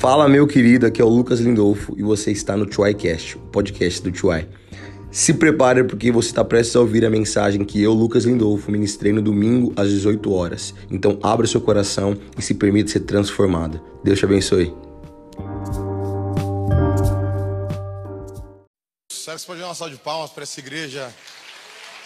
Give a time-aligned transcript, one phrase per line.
[0.00, 4.00] Fala, meu querido, aqui é o Lucas Lindolfo e você está no TuaiCast, o podcast
[4.00, 4.48] do Tuai.
[5.12, 9.12] Se prepare porque você está prestes a ouvir a mensagem que eu, Lucas Lindolfo, ministrei
[9.12, 10.74] no domingo às 18 horas.
[10.90, 13.78] Então abra seu coração e se permita ser transformado.
[14.02, 14.74] Deus te abençoe.
[19.12, 21.14] Será que você pode dar uma salva de palmas para essa igreja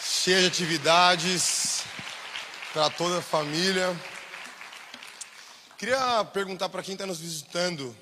[0.02, 1.84] cheia de atividades,
[2.72, 3.94] para toda a família?
[5.84, 7.94] Queria perguntar para quem está nos visitando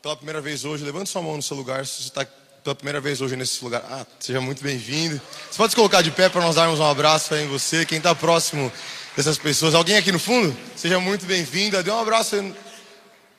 [0.00, 2.24] pela primeira vez hoje, levante sua mão no seu lugar se você está
[2.64, 3.84] pela primeira vez hoje nesse lugar.
[3.90, 5.20] Ah, seja muito bem-vindo.
[5.50, 7.98] Você pode se colocar de pé para nós darmos um abraço aí em você, quem
[7.98, 8.72] está próximo
[9.14, 9.74] dessas pessoas.
[9.74, 10.56] Alguém aqui no fundo?
[10.74, 11.82] Seja muito bem-vinda.
[11.82, 12.36] Dê um abraço.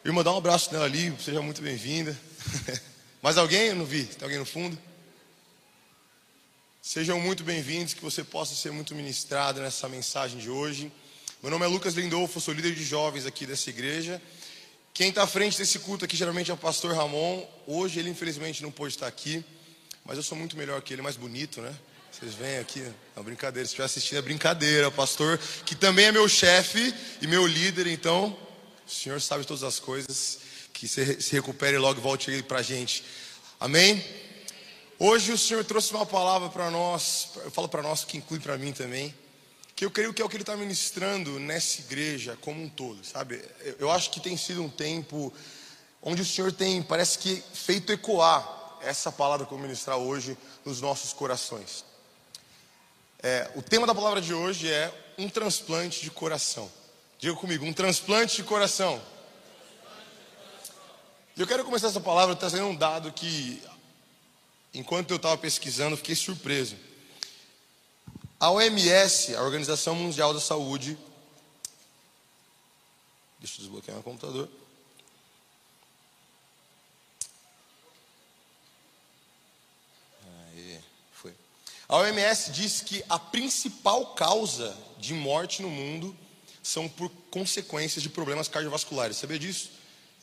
[0.05, 2.15] Irmã, dá um abraço nela ali, seja muito bem-vinda.
[3.19, 3.69] Mais alguém?
[3.69, 4.03] Eu não vi.
[4.03, 4.77] Tem alguém no fundo?
[6.83, 10.91] Sejam muito bem-vindos, que você possa ser muito ministrado nessa mensagem de hoje.
[11.41, 14.21] Meu nome é Lucas Lindolfo, sou líder de jovens aqui dessa igreja.
[14.93, 17.43] Quem está à frente desse culto aqui geralmente é o pastor Ramon.
[17.65, 19.43] Hoje ele infelizmente não pôde estar aqui,
[20.05, 21.73] mas eu sou muito melhor que ele, mais bonito, né?
[22.11, 26.29] Vocês vêm aqui, não brincadeira, se estiver assistindo é brincadeira, pastor, que também é meu
[26.29, 28.37] chefe e meu líder, então
[28.85, 32.61] o senhor sabe todas as coisas, que se, recupere logo e volte aí para a
[32.61, 33.03] gente.
[33.59, 34.05] Amém?
[34.99, 38.59] Hoje o senhor trouxe uma palavra para nós, eu falo para nós, que inclui para
[38.59, 39.11] mim também
[39.81, 43.03] que eu creio que é o que ele está ministrando nessa igreja como um todo,
[43.03, 43.43] sabe?
[43.79, 45.33] Eu acho que tem sido um tempo
[46.03, 50.37] onde o Senhor tem, parece que, feito ecoar essa palavra que eu vou ministrar hoje
[50.63, 51.83] nos nossos corações.
[53.23, 56.71] É, o tema da palavra de hoje é um transplante de coração.
[57.17, 59.01] Diga comigo, um transplante de coração.
[61.35, 63.59] Eu quero começar essa palavra trazendo um dado que,
[64.75, 66.90] enquanto eu estava pesquisando, fiquei surpreso.
[68.41, 70.97] A OMS, a Organização Mundial da Saúde,
[73.37, 74.49] deixa eu desbloquear meu computador.
[80.25, 80.79] Aí,
[81.13, 81.35] foi.
[81.87, 86.17] A OMS diz que a principal causa de morte no mundo
[86.63, 89.17] são por consequências de problemas cardiovasculares.
[89.17, 89.69] Sabia disso?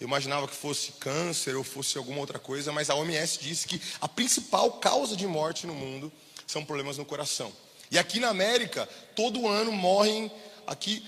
[0.00, 3.80] Eu imaginava que fosse câncer ou fosse alguma outra coisa, mas a OMS diz que
[4.00, 6.12] a principal causa de morte no mundo
[6.48, 7.54] são problemas no coração.
[7.90, 10.30] E aqui na América, todo ano morrem
[10.66, 11.04] aqui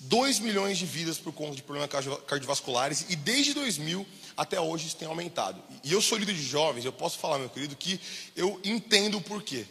[0.00, 1.90] 2 milhões de vidas por conta de problemas
[2.26, 5.62] cardiovasculares e desde 2000 até hoje isso tem aumentado.
[5.82, 7.98] E eu sou líder de jovens, eu posso falar, meu querido, que
[8.36, 9.66] eu entendo o porquê.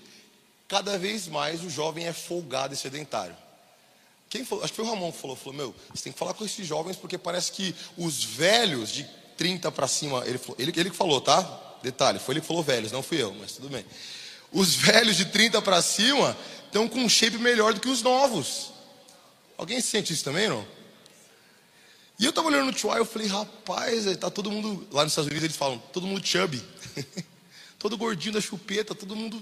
[0.67, 3.35] Cada vez mais o jovem é folgado e sedentário.
[4.29, 4.63] Quem falou?
[4.63, 6.65] Acho que foi o Ramon que falou, falou, meu, você tem que falar com esses
[6.65, 11.21] jovens porque parece que os velhos de 30 para cima, ele, ele, ele que falou,
[11.21, 11.41] tá?
[11.81, 13.85] Detalhe, foi ele que falou velhos, não fui eu, mas tudo bem.
[14.51, 18.71] Os velhos de 30 para cima estão com um shape melhor do que os novos.
[19.57, 20.65] Alguém sente isso também, não?
[22.17, 25.27] E eu estava olhando no Try, eu falei, rapaz, está todo mundo, lá nos Estados
[25.27, 26.61] Unidos eles falam, todo mundo chubby.
[27.79, 29.41] todo gordinho da chupeta, todo mundo.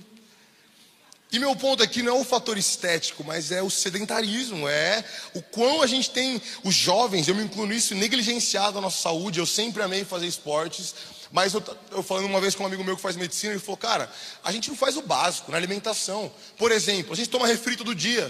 [1.31, 5.03] E meu ponto aqui não é o fator estético, mas é o sedentarismo, é
[5.33, 9.39] o quão a gente tem, os jovens, eu me incluo nisso, negligenciado a nossa saúde.
[9.39, 10.93] Eu sempre amei fazer esportes,
[11.31, 13.77] mas eu, eu falando uma vez com um amigo meu que faz medicina, ele falou,
[13.77, 14.11] cara,
[14.43, 16.31] a gente não faz o básico na alimentação.
[16.57, 18.25] Por exemplo, a gente toma refri todo dia.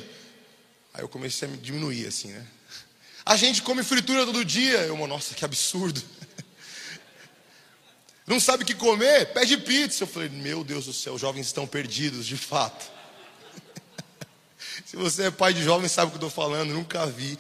[0.94, 2.46] Aí eu comecei a me diminuir assim, né?
[3.26, 4.80] A gente come fritura todo dia.
[4.80, 6.02] Eu, nossa, que absurdo.
[8.26, 9.34] Não sabe o que comer?
[9.34, 10.04] Pede pizza.
[10.04, 12.90] Eu falei, meu Deus do céu, os jovens estão perdidos, de fato.
[14.86, 16.74] Se você é pai de jovens, sabe o que eu estou falando.
[16.74, 17.38] Nunca vi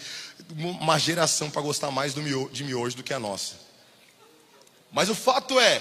[0.55, 3.66] uma geração para gostar mais de miojo do que a nossa.
[4.97, 5.79] Mas o fato é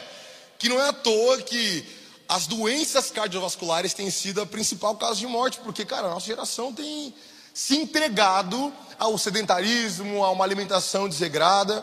[0.59, 1.83] que não é à toa que
[2.29, 6.71] as doenças cardiovasculares têm sido a principal causa de morte, porque, cara, a nossa geração
[6.71, 7.15] tem
[7.55, 11.83] se entregado ao sedentarismo, a uma alimentação desregrada.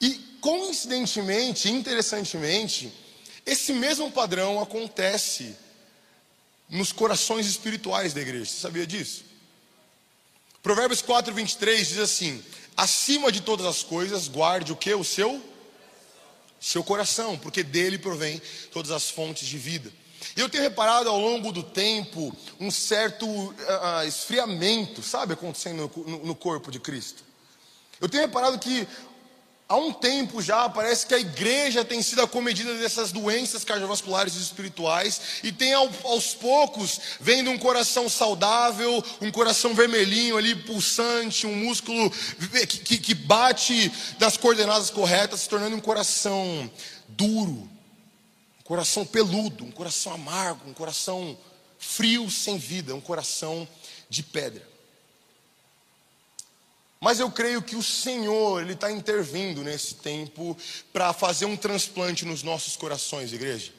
[0.00, 2.92] E, coincidentemente, interessantemente,
[3.46, 5.54] esse mesmo padrão acontece
[6.68, 8.46] nos corações espirituais da igreja.
[8.46, 9.24] Você sabia disso?
[10.64, 12.42] Provérbios 4, 23 diz assim:
[12.78, 14.94] acima de todas as coisas, guarde o que?
[14.94, 15.42] O seu?
[16.60, 18.40] Seu coração, porque dele provém
[18.72, 19.92] todas as fontes de vida.
[20.36, 26.18] E eu tenho reparado ao longo do tempo um certo uh, esfriamento, sabe, acontecendo no,
[26.24, 27.24] no corpo de Cristo.
[28.00, 28.86] Eu tenho reparado que
[29.68, 34.40] há um tempo já parece que a igreja tem sido acomedida dessas doenças cardiovasculares e
[34.40, 41.54] espirituais e tem aos poucos vendo um coração saudável, um coração vermelhinho ali pulsante, um
[41.54, 42.10] músculo
[42.66, 46.70] que, que bate das coordenadas corretas, se tornando um coração
[47.06, 47.68] duro,
[48.60, 51.36] um coração peludo, um coração amargo, um coração
[51.78, 53.68] frio sem vida, um coração
[54.08, 54.77] de pedra.
[57.00, 60.56] Mas eu creio que o Senhor, Ele está intervindo nesse tempo
[60.92, 63.72] para fazer um transplante nos nossos corações, igreja.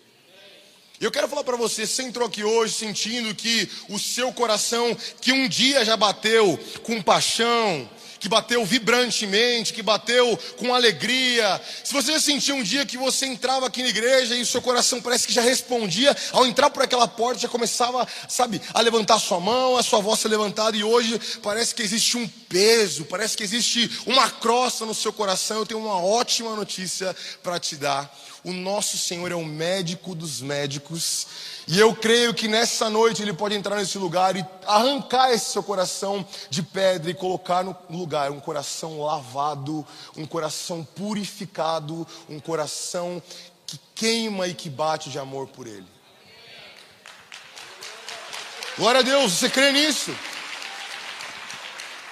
[1.02, 4.96] E eu quero falar para você, você entrou aqui hoje sentindo que o seu coração,
[5.22, 7.90] que um dia já bateu com paixão,
[8.20, 11.62] que bateu vibrantemente, que bateu com alegria.
[11.84, 15.02] Se você sentiu um dia que você entrava aqui na igreja e o seu coração
[15.02, 19.40] parece que já respondia, ao entrar por aquela porta já começava, sabe, a levantar sua
[19.40, 23.44] mão, a sua voz ser levantada e hoje parece que existe um peso, parece que
[23.44, 25.60] existe uma crosta no seu coração.
[25.60, 28.14] Eu tenho uma ótima notícia para te dar.
[28.44, 31.28] O nosso Senhor é o médico dos médicos
[31.72, 35.62] e eu creio que nessa noite Ele pode entrar nesse lugar e arrancar esse seu
[35.62, 39.86] coração de pedra e colocar no lugar um coração lavado,
[40.18, 43.22] um coração purificado, um coração
[43.68, 45.86] que queima e que bate de amor por Ele.
[48.76, 50.12] Glória a Deus, você crê nisso?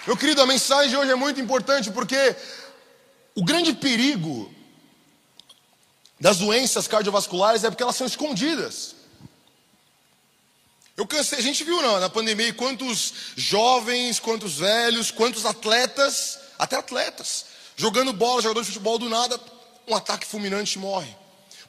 [0.05, 2.35] Meu querido, a mensagem de hoje é muito importante porque
[3.33, 4.53] o grande perigo
[6.21, 8.96] das doenças cardiovasculares é porque elas são escondidas.
[10.97, 16.75] Eu cansei, a gente viu não, na pandemia quantos jovens, quantos velhos, quantos atletas, até
[16.75, 17.45] atletas,
[17.75, 19.39] jogando bola, jogador de futebol do nada,
[19.87, 21.15] um ataque fulminante morre.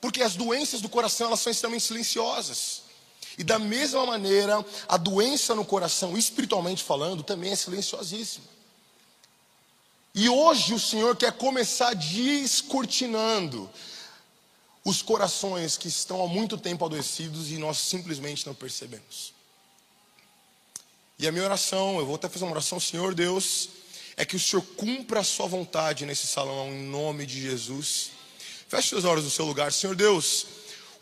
[0.00, 2.84] Porque as doenças do coração, elas são extremamente silenciosas.
[3.36, 8.46] E da mesma maneira, a doença no coração, espiritualmente falando, também é silenciosíssima.
[10.14, 13.70] E hoje o Senhor quer começar descortinando
[14.88, 19.35] os corações que estão há muito tempo adoecidos e nós simplesmente não percebemos.
[21.19, 23.69] E a minha oração, eu vou até fazer uma oração, Senhor Deus,
[24.17, 28.12] é que o Senhor cumpra a sua vontade nesse salão, em nome de Jesus.
[28.67, 30.46] Feche seus olhos no seu lugar, Senhor Deus,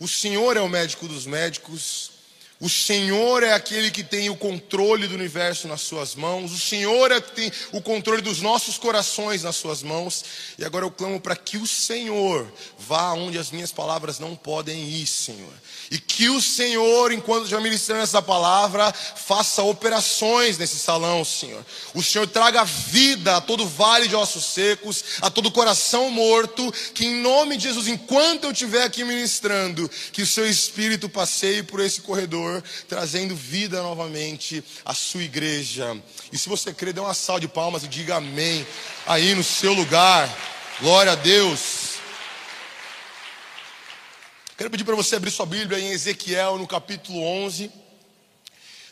[0.01, 2.11] o Senhor é o médico dos médicos,
[2.59, 6.53] o Senhor é aquele que tem o controle do universo nas suas mãos.
[6.53, 10.25] O Senhor é que tem o controle dos nossos corações nas suas mãos.
[10.59, 14.89] E agora eu clamo para que o Senhor vá onde as minhas palavras não podem
[14.89, 15.53] ir, Senhor.
[15.91, 21.65] E que o Senhor, enquanto já ministrando essa palavra, faça operações nesse salão, Senhor.
[21.93, 26.73] O Senhor traga vida a todo vale de ossos secos, a todo coração morto.
[26.95, 31.63] Que em nome de Jesus, enquanto eu estiver aqui ministrando, que o seu Espírito passeie
[31.63, 36.01] por esse corredor Senhor, trazendo vida novamente à sua igreja.
[36.33, 38.67] E se você crê, dê uma salva de palmas e diga amém
[39.07, 40.33] aí no seu lugar.
[40.81, 41.97] Glória a Deus.
[44.57, 47.71] Quero pedir para você abrir sua Bíblia em Ezequiel, no capítulo 11.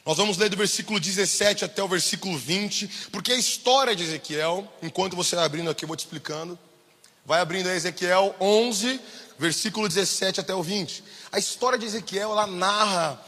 [0.04, 4.70] Nós vamos ler do versículo 17 até o versículo 20, porque a história de Ezequiel,
[4.82, 6.58] enquanto você vai abrindo aqui, eu vou te explicando.
[7.24, 9.00] Vai abrindo aí Ezequiel 11,
[9.38, 11.02] versículo 17 até o 20.
[11.32, 13.18] A história de Ezequiel, ela narra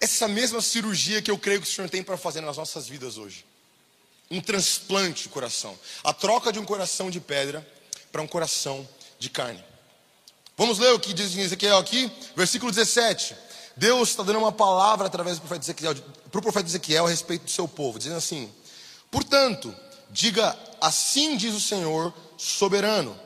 [0.00, 3.18] essa mesma cirurgia que eu creio que o Senhor tem para fazer nas nossas vidas
[3.18, 3.44] hoje.
[4.30, 5.78] Um transplante de coração.
[6.04, 7.66] A troca de um coração de pedra
[8.12, 8.86] para um coração
[9.18, 9.62] de carne.
[10.56, 13.34] Vamos ler o que diz Ezequiel aqui, versículo 17.
[13.76, 15.94] Deus está dando uma palavra através do profeta Ezequiel,
[16.30, 18.52] para o profeta Ezequiel a respeito do seu povo, dizendo assim:
[19.10, 19.74] Portanto,
[20.10, 23.18] diga assim diz o Senhor soberano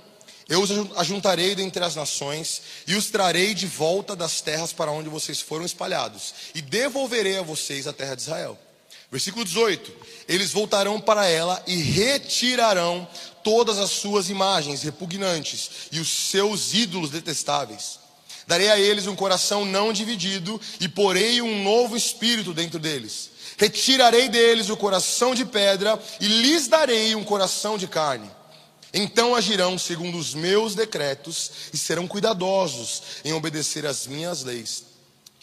[0.48, 5.08] eu os ajuntarei dentre as nações e os trarei de volta das terras para onde
[5.08, 8.58] vocês foram espalhados, e devolverei a vocês a terra de Israel.
[9.10, 9.92] Versículo 18:
[10.26, 13.06] Eles voltarão para ela e retirarão
[13.44, 18.00] todas as suas imagens repugnantes e os seus ídolos detestáveis.
[18.46, 23.30] Darei a eles um coração não dividido e porei um novo espírito dentro deles.
[23.56, 28.28] Retirarei deles o coração de pedra e lhes darei um coração de carne
[28.92, 34.84] então agirão segundo os meus decretos e serão cuidadosos em obedecer às minhas leis.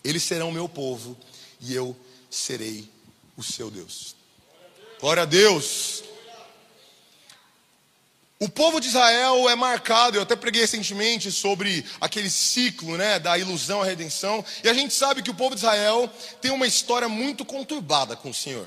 [0.03, 1.17] Eles serão meu povo
[1.59, 1.95] e eu
[2.29, 2.87] serei
[3.35, 4.15] o seu Deus.
[4.99, 6.03] Glória a Deus.
[8.41, 13.37] O povo de Israel é marcado, eu até preguei recentemente sobre aquele ciclo né, da
[13.37, 17.09] ilusão à redenção, e a gente sabe que o povo de Israel tem uma história
[17.09, 18.65] muito conturbada com o Senhor,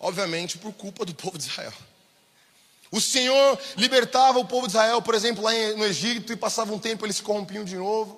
[0.00, 1.72] obviamente por culpa do povo de Israel.
[2.94, 6.78] O Senhor libertava o povo de Israel, por exemplo, lá no Egito, e passava um
[6.78, 8.16] tempo eles se corrompiam de novo.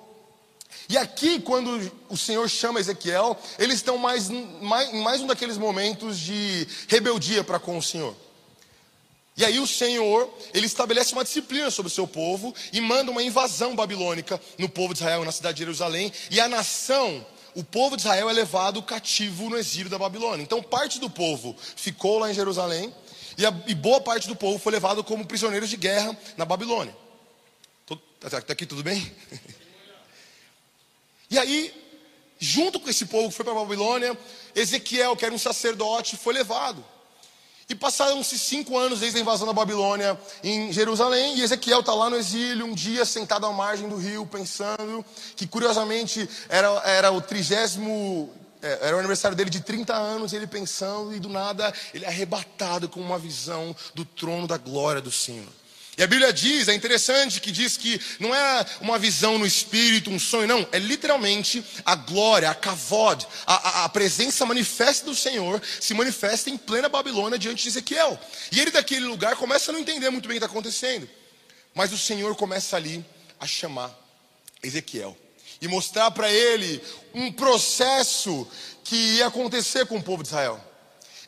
[0.87, 5.57] E aqui, quando o Senhor chama Ezequiel, eles estão mais, mais, em mais um daqueles
[5.57, 8.15] momentos de rebeldia para com o Senhor.
[9.35, 13.23] E aí o Senhor, ele estabelece uma disciplina sobre o seu povo e manda uma
[13.23, 17.97] invasão babilônica no povo de Israel, na cidade de Jerusalém, e a nação, o povo
[17.97, 20.43] de Israel é levado cativo no exílio da Babilônia.
[20.43, 22.93] Então parte do povo ficou lá em Jerusalém,
[23.37, 26.95] e, a, e boa parte do povo foi levado como prisioneiros de guerra na Babilônia.
[28.21, 29.15] Está aqui tudo bem?
[31.29, 31.71] e aí,
[32.39, 34.17] junto com esse povo que foi para a Babilônia,
[34.55, 36.83] Ezequiel, que era um sacerdote, foi levado.
[37.69, 42.09] E passaram-se cinco anos desde a invasão da Babilônia em Jerusalém, e Ezequiel está lá
[42.09, 47.21] no exílio, um dia sentado à margem do rio, pensando que curiosamente era, era o
[47.21, 48.33] trigésimo,
[48.81, 52.89] era o aniversário dele de 30 anos, ele pensando, e do nada ele é arrebatado
[52.89, 55.47] com uma visão do trono da glória do Senhor.
[55.97, 60.11] E a Bíblia diz, é interessante que diz que não é uma visão no espírito,
[60.11, 65.15] um sonho, não, é literalmente a glória, a kavod, a, a, a, presença manifesta do
[65.15, 68.19] Senhor se manifesta em plena Babilônia diante de Ezequiel.
[68.51, 71.09] E ele daquele lugar começa a não entender muito bem o que está acontecendo.
[71.73, 73.03] Mas o Senhor começa ali
[73.39, 73.91] a chamar
[74.61, 75.17] Ezequiel
[75.61, 76.81] e mostrar para ele
[77.13, 78.47] um processo
[78.83, 80.63] que ia acontecer com o povo de Israel.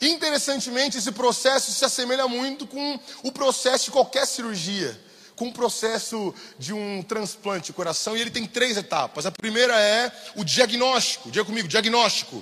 [0.01, 4.97] Interessantemente, esse processo se assemelha muito com o processo de qualquer cirurgia,
[5.35, 9.25] com o processo de um transplante de coração, e ele tem três etapas.
[9.25, 12.41] A primeira é o diagnóstico, diga comigo, diagnóstico.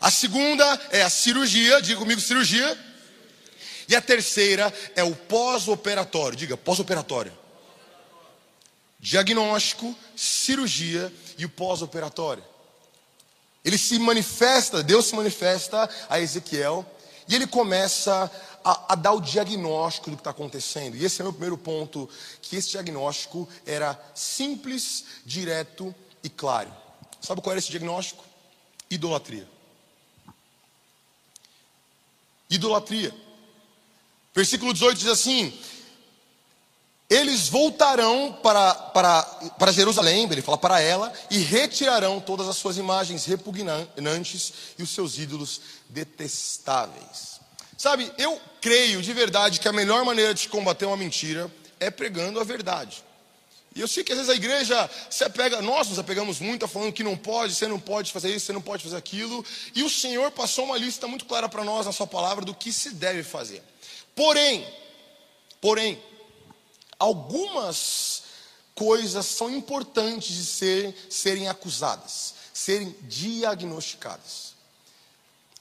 [0.00, 2.78] A segunda é a cirurgia, diga comigo, cirurgia.
[3.88, 7.32] E a terceira é o pós-operatório, diga, pós-operatório.
[9.00, 12.42] Diagnóstico, cirurgia e o pós-operatório.
[13.64, 16.84] Ele se manifesta, Deus se manifesta a Ezequiel
[17.28, 18.30] e ele começa
[18.64, 20.96] a, a dar o diagnóstico do que está acontecendo.
[20.96, 22.08] E esse é o meu primeiro ponto,
[22.40, 26.74] que esse diagnóstico era simples, direto e claro.
[27.20, 28.24] Sabe qual era esse diagnóstico?
[28.90, 29.46] Idolatria.
[32.48, 33.14] Idolatria.
[34.34, 35.58] Versículo 18 diz assim:
[37.08, 39.22] eles voltarão para, para,
[39.58, 44.90] para Jerusalém, ele fala para ela, e retirarão todas as suas imagens repugnantes e os
[44.90, 47.40] seus ídolos detestáveis.
[47.78, 51.50] Sabe, eu creio de verdade que a melhor maneira de combater uma mentira
[51.80, 53.04] é pregando a verdade.
[53.74, 56.68] E eu sei que às vezes a igreja se apega, nós nos apegamos muito a
[56.68, 59.44] falando que não pode, você não pode fazer isso, você não pode fazer aquilo.
[59.74, 62.72] E o Senhor passou uma lista muito clara para nós na sua palavra do que
[62.72, 63.62] se deve fazer.
[64.16, 64.66] Porém,
[65.60, 66.02] porém,
[66.98, 68.22] algumas
[68.74, 74.54] coisas são importantes de ser, serem acusadas, serem diagnosticadas.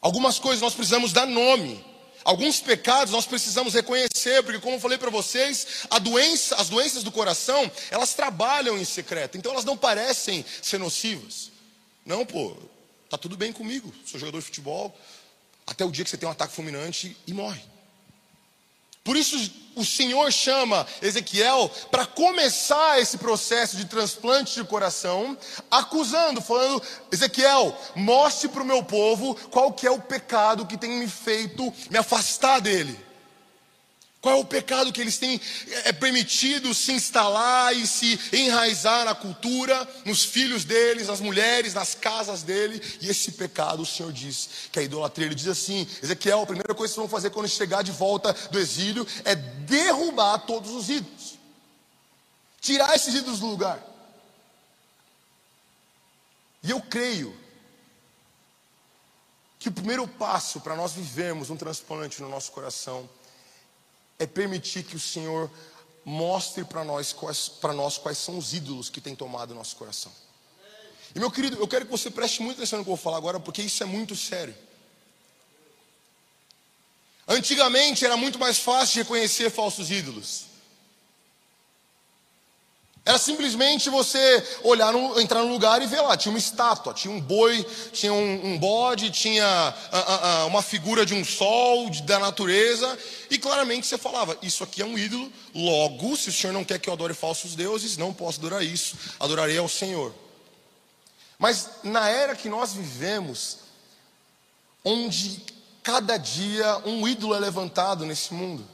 [0.01, 1.83] Algumas coisas nós precisamos dar nome.
[2.23, 5.65] Alguns pecados nós precisamos reconhecer, porque como eu falei para vocês,
[6.01, 11.51] doença, as doenças do coração, elas trabalham em secreto, então elas não parecem ser nocivas.
[12.05, 12.55] Não, pô,
[13.09, 14.93] tá tudo bem comigo, sou jogador de futebol,
[15.65, 17.61] até o dia que você tem um ataque fulminante e morre.
[19.07, 25.37] Por isso o Senhor chama Ezequiel para começar esse processo de transplante de coração,
[25.71, 30.99] acusando, falando: Ezequiel, mostre para o meu povo qual que é o pecado que tem
[30.99, 33.06] me feito me afastar dele.
[34.27, 35.39] Qual é o pecado que eles têm
[35.85, 41.95] é permitido se instalar e se enraizar na cultura, nos filhos deles, nas mulheres, nas
[41.95, 42.81] casas dele?
[42.99, 45.27] E esse pecado, o Senhor diz que é idolatria.
[45.27, 48.33] Ele diz assim: Ezequiel, a primeira coisa que vocês vão fazer quando chegar de volta
[48.51, 51.35] do exílio é derrubar todos os ídolos,
[52.59, 53.81] tirar esses ídolos do lugar.
[56.63, 57.33] E eu creio
[59.57, 63.09] que o primeiro passo para nós vivermos um transplante no nosso coração
[64.19, 65.49] é permitir que o Senhor
[66.03, 70.11] mostre para nós, quais, nós quais são os ídolos que tem tomado o nosso coração.
[71.13, 73.17] E meu querido, eu quero que você preste muita atenção no que eu vou falar
[73.17, 74.55] agora, porque isso é muito sério.
[77.27, 80.45] Antigamente era muito mais fácil reconhecer falsos ídolos.
[83.07, 86.17] Era simplesmente você olhar, no, entrar no lugar e ver lá.
[86.17, 90.61] Tinha uma estátua, tinha um boi, tinha um, um bode, tinha a, a, a, uma
[90.61, 92.99] figura de um sol, de, da natureza.
[93.29, 95.31] E claramente você falava: Isso aqui é um ídolo.
[95.55, 98.97] Logo, se o Senhor não quer que eu adore falsos deuses, não posso adorar isso.
[99.21, 100.13] Adorarei ao Senhor.
[101.39, 103.59] Mas na era que nós vivemos,
[104.83, 105.45] onde
[105.81, 108.67] cada dia um ídolo é levantado nesse mundo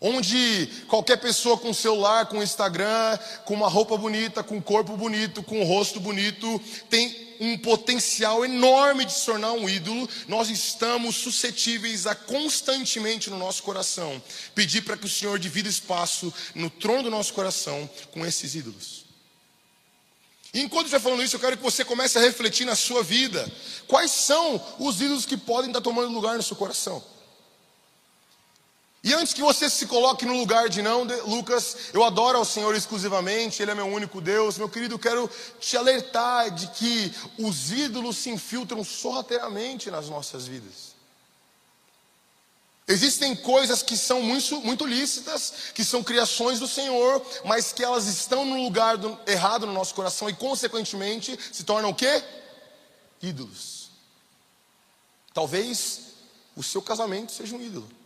[0.00, 5.42] Onde qualquer pessoa com celular, com Instagram, com uma roupa bonita, com um corpo bonito,
[5.42, 11.16] com um rosto bonito, tem um potencial enorme de se tornar um ídolo, nós estamos
[11.16, 14.22] suscetíveis a constantemente no nosso coração
[14.54, 19.04] pedir para que o Senhor divida espaço no trono do nosso coração com esses ídolos.
[20.52, 23.50] E enquanto estiver falando isso, eu quero que você comece a refletir na sua vida.
[23.86, 27.02] Quais são os ídolos que podem estar tomando lugar no seu coração?
[29.02, 32.74] E antes que você se coloque no lugar de não, Lucas, eu adoro ao Senhor
[32.74, 34.58] exclusivamente, Ele é meu único Deus.
[34.58, 35.28] Meu querido, quero
[35.58, 40.90] te alertar de que os ídolos se infiltram sorrateiramente nas nossas vidas.
[42.86, 48.06] Existem coisas que são muito, muito lícitas, que são criações do Senhor, mas que elas
[48.06, 52.22] estão no lugar do, errado no nosso coração e, consequentemente, se tornam o quê?
[53.22, 53.90] Ídolos.
[55.32, 56.00] Talvez
[56.54, 57.99] o seu casamento seja um ídolo.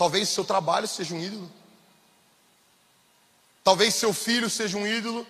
[0.00, 1.52] Talvez seu trabalho seja um ídolo.
[3.62, 5.26] Talvez seu filho seja um ídolo.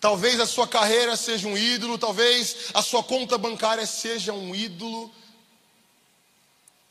[0.00, 1.98] Talvez a sua carreira seja um ídolo.
[1.98, 5.12] Talvez a sua conta bancária seja um ídolo.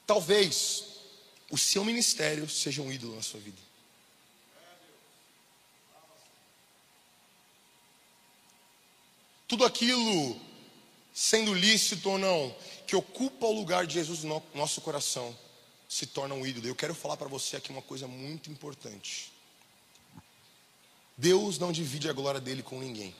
[0.05, 0.87] Talvez
[1.49, 3.61] o seu ministério seja um ídolo na sua vida.
[9.47, 10.37] Tudo aquilo,
[11.13, 12.53] sendo lícito ou não,
[12.85, 15.33] que ocupa o lugar de Jesus no nosso coração,
[15.91, 16.65] se torna um ídolo.
[16.65, 19.29] Eu quero falar para você aqui uma coisa muito importante.
[21.17, 23.13] Deus não divide a glória dele com ninguém.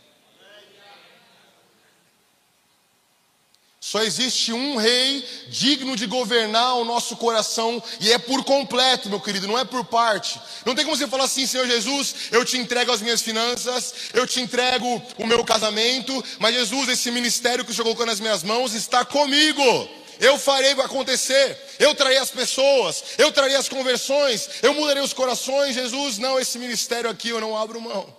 [3.82, 9.20] Só existe um rei digno de governar o nosso coração e é por completo, meu
[9.20, 10.40] querido, não é por parte.
[10.66, 14.26] Não tem como você falar assim, Senhor Jesus, eu te entrego as minhas finanças, eu
[14.26, 14.88] te entrego
[15.18, 19.04] o meu casamento, mas Jesus, esse ministério que o Senhor colocou nas minhas mãos está
[19.04, 20.01] comigo.
[20.22, 25.74] Eu farei acontecer, eu trarei as pessoas, eu trarei as conversões, eu mudarei os corações.
[25.74, 28.16] Jesus, não, esse ministério aqui eu não abro mão.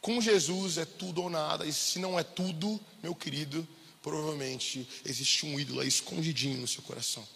[0.00, 3.68] Com Jesus é tudo ou nada, e se não é tudo, meu querido,
[4.02, 7.28] provavelmente existe um ídolo aí escondidinho no seu coração.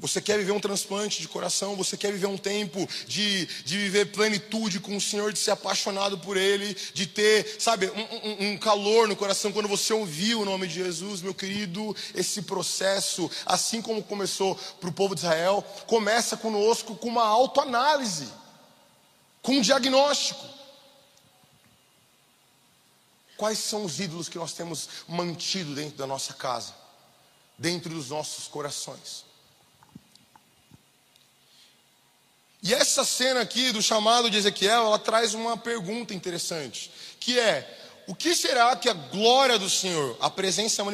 [0.00, 4.06] Você quer viver um transplante de coração, você quer viver um tempo de, de viver
[4.06, 8.58] plenitude com o Senhor, de ser apaixonado por Ele, de ter, sabe, um, um, um
[8.58, 11.94] calor no coração quando você ouviu o nome de Jesus, meu querido.
[12.14, 18.40] Esse processo, assim como começou para o povo de Israel, começa conosco com uma autoanálise
[19.42, 20.44] com um diagnóstico.
[23.36, 26.74] Quais são os ídolos que nós temos mantido dentro da nossa casa,
[27.56, 29.24] dentro dos nossos corações?
[32.62, 37.78] E essa cena aqui do chamado de Ezequiel, ela traz uma pergunta interessante, que é:
[38.06, 40.84] o que será que a glória do Senhor, a presença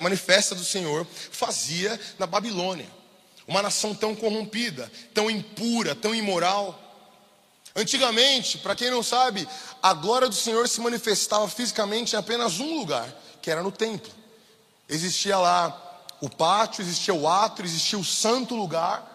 [0.00, 2.88] manifesta do Senhor, fazia na Babilônia?
[3.46, 6.80] Uma nação tão corrompida, tão impura, tão imoral.
[7.76, 9.48] Antigamente, para quem não sabe,
[9.82, 13.08] a glória do Senhor se manifestava fisicamente em apenas um lugar,
[13.42, 14.12] que era no templo.
[14.88, 19.13] Existia lá o pátio, existia o átrio, existia o santo lugar.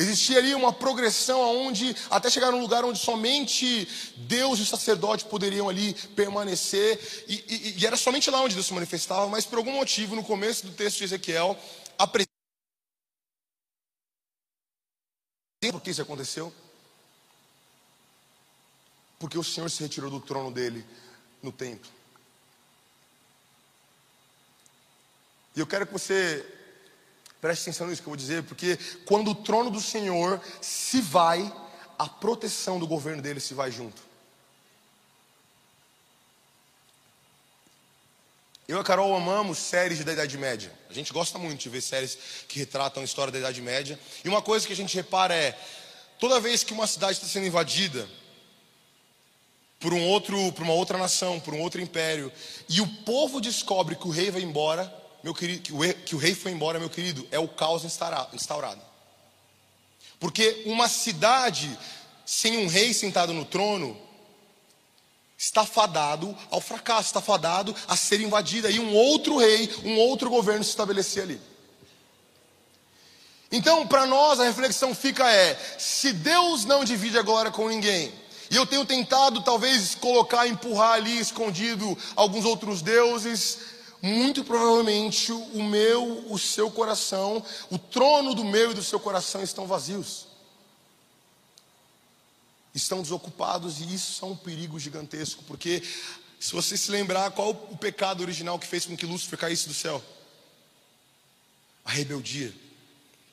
[0.00, 3.86] Existia ali uma progressão aonde até chegar num lugar onde somente
[4.16, 8.66] Deus e o sacerdote poderiam ali permanecer e, e, e era somente lá onde Deus
[8.66, 11.54] se manifestava, mas por algum motivo no começo do texto de Ezequiel
[11.98, 12.22] a por
[15.82, 16.50] que isso aconteceu?
[19.18, 20.82] Porque o Senhor se retirou do trono dele
[21.42, 21.90] no templo.
[25.54, 26.59] E eu quero que você
[27.40, 31.52] preste atenção nisso que eu vou dizer, porque quando o trono do Senhor se vai,
[31.98, 34.02] a proteção do governo dele se vai junto.
[38.70, 40.72] Eu e a Carol amamos séries da Idade Média.
[40.88, 43.98] A gente gosta muito de ver séries que retratam a história da Idade Média.
[44.24, 45.58] E uma coisa que a gente repara é:
[46.20, 48.08] toda vez que uma cidade está sendo invadida,
[49.80, 52.30] por um outro, por uma outra nação, por um outro império,
[52.68, 54.84] e o povo descobre que o rei vai embora,
[55.22, 58.82] meu querido, que o, que o rei foi embora, meu querido, é o caos instaurado.
[60.18, 61.78] Porque uma cidade
[62.24, 63.96] sem um rei sentado no trono
[65.36, 70.28] está fadado ao fracasso, está fadado a ser invadida e um outro rei, um outro
[70.28, 71.40] governo se estabelecer ali.
[73.50, 78.12] Então, para nós a reflexão fica é: se Deus não divide a glória com ninguém,
[78.50, 83.58] e eu tenho tentado, talvez, colocar, empurrar ali escondido alguns outros deuses.
[84.02, 89.42] Muito provavelmente o meu, o seu coração, o trono do meu e do seu coração
[89.42, 90.26] estão vazios.
[92.74, 95.82] Estão desocupados e isso é um perigo gigantesco, porque
[96.38, 99.74] se você se lembrar qual o pecado original que fez com que Lúcifer caísse do
[99.74, 100.02] céu?
[101.84, 102.54] A rebeldia,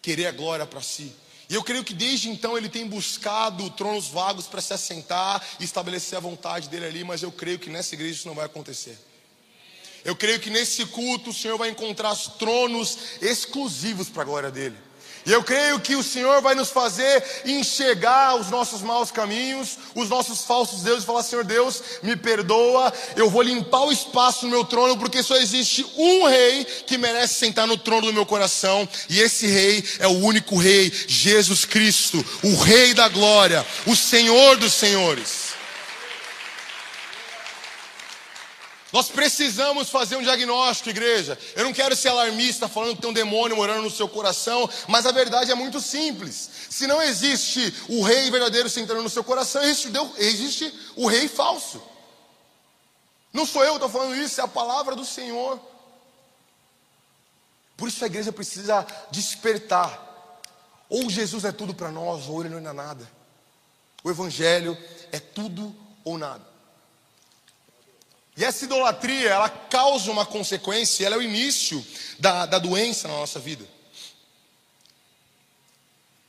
[0.01, 1.13] querer a glória para si.
[1.49, 5.63] E eu creio que desde então ele tem buscado tronos vagos para se assentar e
[5.63, 8.99] estabelecer a vontade dele ali, mas eu creio que nessa igreja isso não vai acontecer.
[10.07, 14.77] Eu creio que nesse culto o Senhor vai encontrar tronos exclusivos para a glória dele.
[15.25, 20.07] E eu creio que o Senhor vai nos fazer enxergar os nossos maus caminhos, os
[20.07, 24.51] nossos falsos deuses, e falar: Senhor Deus, me perdoa, eu vou limpar o espaço no
[24.51, 28.87] meu trono, porque só existe um rei que merece sentar no trono do meu coração,
[29.09, 34.55] e esse rei é o único rei, Jesus Cristo, o Rei da glória, o Senhor
[34.55, 35.46] dos senhores.
[38.93, 41.37] Nós precisamos fazer um diagnóstico, igreja.
[41.55, 45.05] Eu não quero ser alarmista falando que tem um demônio morando no seu coração, mas
[45.05, 46.49] a verdade é muito simples.
[46.69, 51.81] Se não existe o rei verdadeiro sentando no seu coração, existe, existe o rei falso.
[53.33, 55.59] Não sou eu que estou falando isso, é a palavra do Senhor.
[57.75, 60.05] Por isso a igreja precisa despertar.
[60.89, 63.07] Ou Jesus é tudo para nós, ou ele não é nada.
[64.01, 64.77] O Evangelho
[65.11, 66.46] é tudo ou nada.
[68.37, 71.83] E essa idolatria, ela causa uma consequência, ela é o início
[72.19, 73.67] da, da doença na nossa vida.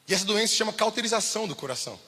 [0.09, 2.01] E essa doença se chama cauterização do coração.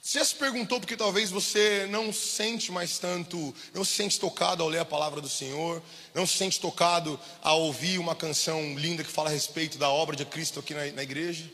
[0.00, 4.62] Você já se perguntou porque talvez você não sente mais tanto, não se sente tocado
[4.62, 5.82] ao ler a palavra do Senhor,
[6.14, 10.16] não se sente tocado ao ouvir uma canção linda que fala a respeito da obra
[10.16, 11.44] de Cristo aqui na, na igreja?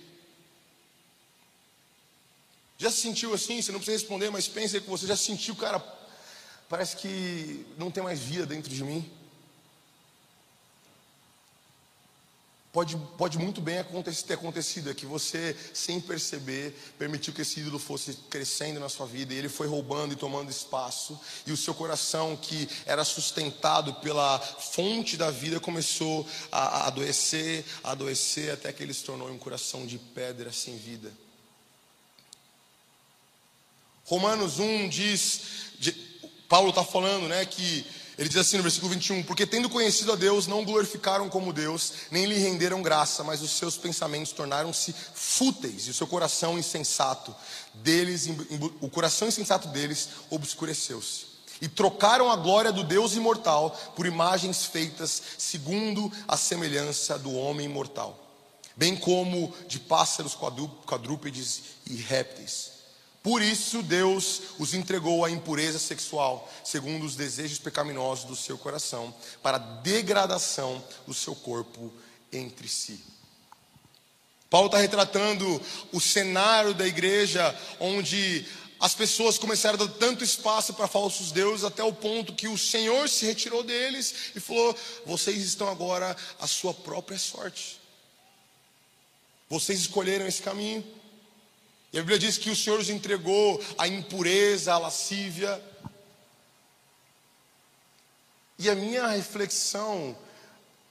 [2.79, 3.61] Já se sentiu assim?
[3.61, 5.81] Você não precisa responder, mas pensa que você já sentiu, cara,
[6.69, 9.11] parece que não tem mais vida dentro de mim.
[12.71, 17.59] Pode, pode muito bem acontecer, ter acontecido, é que você, sem perceber, permitiu que esse
[17.59, 21.57] ídolo fosse crescendo na sua vida, e ele foi roubando e tomando espaço, e o
[21.57, 28.53] seu coração, que era sustentado pela fonte da vida, começou a, a adoecer, a adoecer,
[28.53, 31.11] até que ele se tornou um coração de pedra sem vida.
[34.09, 35.41] Romanos 1 diz,
[35.79, 35.93] de,
[36.49, 40.17] Paulo está falando, né, que ele diz assim no versículo 21: Porque tendo conhecido a
[40.17, 45.87] Deus, não glorificaram como Deus, nem lhe renderam graça, mas os seus pensamentos tornaram-se fúteis,
[45.87, 47.37] e o seu coração insensato
[47.75, 48.27] deles,
[48.81, 51.29] o coração insensato deles obscureceu-se.
[51.61, 57.67] E trocaram a glória do Deus imortal por imagens feitas segundo a semelhança do homem
[57.67, 58.19] imortal,
[58.75, 62.78] bem como de pássaros quadrúpedes e répteis.
[63.23, 69.15] Por isso Deus os entregou à impureza sexual, segundo os desejos pecaminosos do seu coração,
[69.43, 71.93] para a degradação do seu corpo
[72.33, 73.01] entre si.
[74.49, 75.61] Paulo está retratando
[75.93, 78.47] o cenário da igreja onde
[78.81, 82.57] as pessoas começaram a dar tanto espaço para falsos deuses até o ponto que o
[82.57, 87.81] Senhor se retirou deles e falou: vocês estão agora à sua própria sorte.
[89.51, 90.85] Vocês escolheram esse caminho.
[91.93, 95.63] E a Bíblia diz que o Senhor os entregou à impureza, à lascívia.
[98.59, 100.17] E a minha reflexão,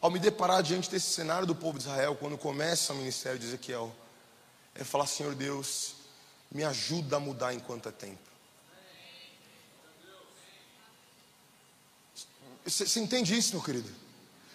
[0.02, 3.46] ao me deparar diante desse cenário do povo de Israel, quando começa o ministério de
[3.46, 3.96] Ezequiel,
[4.74, 5.96] é falar: Senhor Deus,
[6.52, 8.28] me ajuda a mudar enquanto é tempo.
[12.66, 13.90] Você, entende isso, meu querido?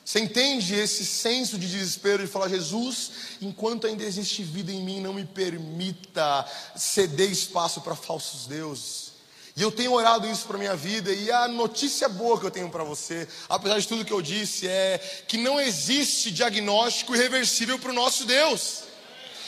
[0.05, 5.01] Você entende esse senso de desespero de falar, Jesus, enquanto ainda existe vida em mim,
[5.01, 9.13] não me permita ceder espaço para falsos deuses.
[9.55, 12.71] E eu tenho orado isso para minha vida e a notícia boa que eu tenho
[12.71, 17.91] para você, apesar de tudo que eu disse, é que não existe diagnóstico irreversível para
[17.91, 18.85] o nosso Deus.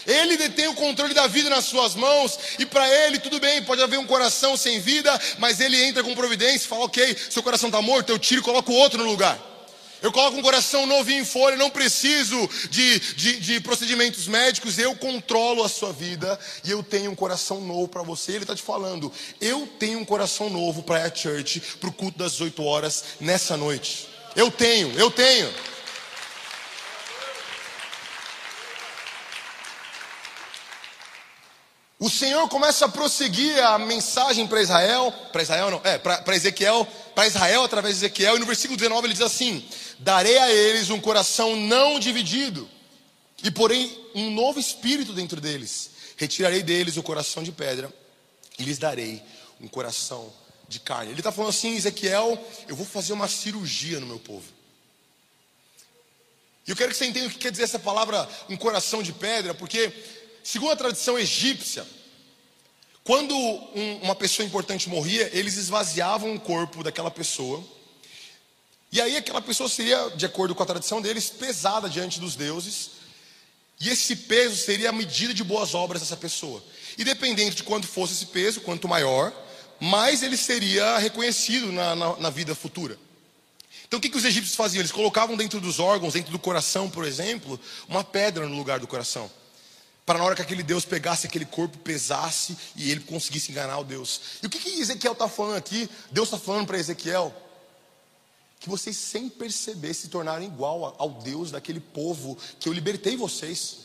[0.07, 3.83] Ele detém o controle da vida nas suas mãos, e para ele tudo bem, pode
[3.83, 7.71] haver um coração sem vida, mas ele entra com providência e fala: Ok, seu coração
[7.71, 9.54] está morto, eu tiro e coloco outro no lugar.
[10.05, 12.37] Eu coloco um coração novinho em folha, não preciso
[12.69, 17.59] de, de, de, procedimentos médicos, eu controlo a sua vida e eu tenho um coração
[17.63, 18.33] novo para você.
[18.33, 22.19] Ele está te falando, eu tenho um coração novo para a church, para o culto
[22.19, 24.07] das 8 horas nessa noite.
[24.37, 25.51] Eu tenho, eu tenho.
[32.05, 36.87] O Senhor começa a prosseguir a mensagem para Israel, para Israel não, é, para Ezequiel,
[37.15, 39.67] para Israel através de Ezequiel, e no versículo 19 ele diz assim:
[39.99, 42.69] Darei a eles um coração não dividido,
[43.43, 45.93] e porém um novo espírito dentro deles.
[46.19, 47.91] Retirarei deles o coração de pedra,
[48.59, 49.23] e lhes darei
[49.59, 50.31] um coração
[50.69, 51.11] de carne.
[51.11, 52.39] Ele está falando assim, Ezequiel,
[52.69, 54.45] eu vou fazer uma cirurgia no meu povo.
[56.67, 59.15] E eu quero que você entenda o que quer dizer essa palavra, um coração de
[59.15, 59.91] pedra, porque
[60.45, 61.87] Segundo a tradição egípcia,
[63.03, 67.65] quando um, uma pessoa importante morria, eles esvaziavam o corpo daquela pessoa.
[68.93, 72.91] E aí aquela pessoa seria, de acordo com a tradição deles, pesada diante dos deuses.
[73.81, 76.63] E esse peso seria a medida de boas obras dessa pessoa.
[76.99, 79.33] E dependendo de quanto fosse esse peso, quanto maior,
[79.81, 82.99] mais ele seria reconhecido na, na, na vida futura.
[83.87, 84.81] Então o que, que os egípcios faziam?
[84.81, 88.87] Eles colocavam dentro dos órgãos, dentro do coração, por exemplo, uma pedra no lugar do
[88.87, 89.31] coração.
[90.07, 93.85] Para na hora que aquele Deus pegasse aquele corpo, pesasse e ele conseguisse enganar o
[93.85, 94.21] Deus.
[94.43, 95.89] E o que, que Ezequiel está falando aqui?
[96.11, 97.35] Deus está falando para Ezequiel
[98.65, 103.85] que vocês, sem perceber, se tornaram igual ao Deus daquele povo que eu libertei vocês.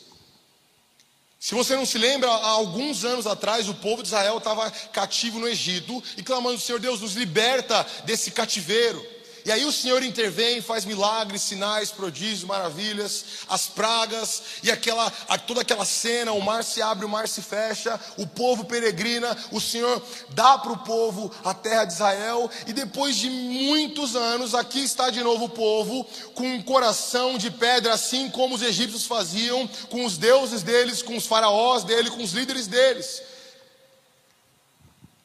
[1.37, 5.37] Se você não se lembra, há alguns anos atrás o povo de Israel estava cativo
[5.37, 9.05] no Egito e clamando: Senhor Deus, nos liberta desse cativeiro.
[9.49, 15.09] E aí o Senhor intervém, faz milagres, sinais, prodígios, maravilhas, as pragas e aquela,
[15.47, 19.59] toda aquela cena, o mar se abre, o mar se fecha, o povo peregrina, o
[19.59, 24.83] Senhor dá para o povo a terra de Israel e depois de muitos anos, aqui
[24.83, 29.67] está de novo o povo com um coração de pedra, assim como os egípcios faziam
[29.89, 33.23] com os deuses deles, com os faraós dele, com os líderes deles.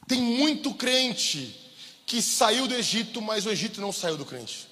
[0.07, 1.63] Tem muito crente
[2.05, 4.67] que saiu do Egito, mas o Egito não saiu do crente.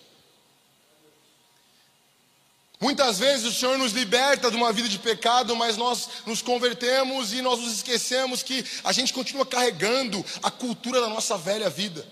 [2.80, 7.32] Muitas vezes o Senhor nos liberta de uma vida de pecado, mas nós nos convertemos
[7.32, 12.06] e nós nos esquecemos que a gente continua carregando a cultura da nossa velha vida.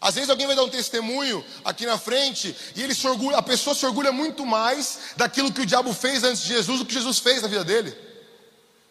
[0.00, 3.42] Às vezes alguém vai dar um testemunho aqui na frente e ele se orgulha, a
[3.42, 6.94] pessoa se orgulha muito mais daquilo que o diabo fez antes de Jesus do que
[6.94, 8.05] Jesus fez na vida dele.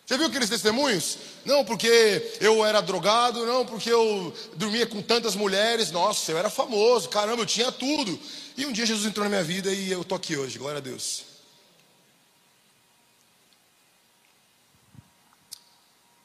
[0.08, 1.18] Já viu aqueles testemunhos?
[1.44, 5.90] Não, porque eu era drogado, não, porque eu dormia com tantas mulheres.
[5.90, 8.20] Nossa, eu era famoso, caramba, eu tinha tudo.
[8.56, 10.82] E um dia Jesus entrou na minha vida e eu tô aqui hoje, glória a
[10.82, 11.24] Deus.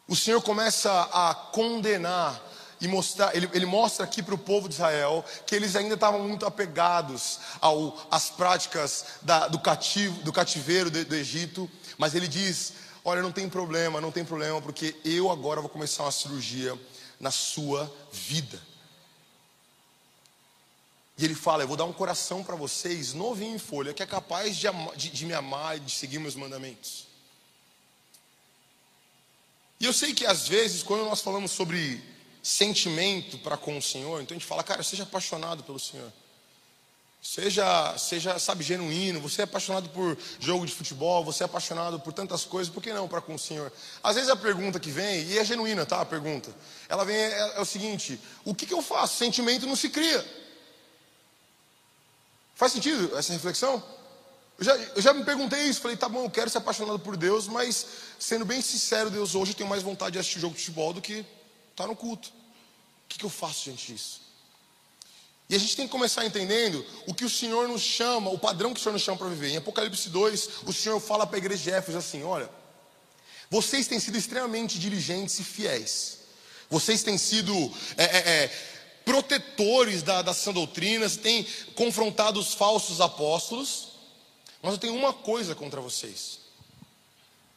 [0.06, 4.74] O Senhor começa a condenar e mostrar, ele, ele mostra aqui para o povo de
[4.74, 10.90] Israel que eles ainda estavam muito apegados ao, às práticas da, do, cativo, do cativeiro
[10.90, 12.72] do, do Egito, mas ele diz:
[13.04, 16.78] Olha, não tem problema, não tem problema, porque eu agora vou começar uma cirurgia
[17.18, 18.60] na sua vida.
[21.16, 24.06] E ele fala: Eu vou dar um coração para vocês, novinho em folha, que é
[24.06, 27.06] capaz de, de, de me amar e de seguir meus mandamentos.
[29.78, 32.02] E eu sei que às vezes, quando nós falamos sobre
[32.42, 36.12] sentimento para com o Senhor, então a gente fala, cara, seja apaixonado pelo Senhor.
[37.22, 39.20] Seja, seja, sabe, genuíno.
[39.20, 42.92] Você é apaixonado por jogo de futebol, você é apaixonado por tantas coisas, por que
[42.92, 43.70] não para com o Senhor?
[44.02, 46.00] Às vezes a pergunta que vem, e é genuína, tá?
[46.00, 46.50] A pergunta,
[46.88, 49.16] ela vem é, é o seguinte: o que, que eu faço?
[49.16, 50.24] Sentimento não se cria.
[52.54, 53.82] Faz sentido essa reflexão?
[54.58, 57.16] Eu já, eu já me perguntei isso, falei, tá bom, eu quero ser apaixonado por
[57.16, 57.86] Deus, mas
[58.18, 61.00] sendo bem sincero, Deus, hoje eu tenho mais vontade de assistir jogo de futebol do
[61.00, 61.20] que
[61.70, 62.28] estar tá no culto.
[62.28, 64.29] O que, que eu faço diante disso?
[65.50, 68.72] E a gente tem que começar entendendo o que o Senhor nos chama, o padrão
[68.72, 69.48] que o Senhor nos chama para viver.
[69.48, 72.48] Em Apocalipse 2, o Senhor fala para a igreja de Éfeso assim: olha,
[73.50, 76.18] vocês têm sido extremamente diligentes e fiéis.
[76.70, 77.52] Vocês têm sido
[77.96, 78.48] é, é, é,
[79.04, 83.88] protetores da, das sã doutrinas, têm confrontado os falsos apóstolos.
[84.62, 86.38] Mas eu tenho uma coisa contra vocês: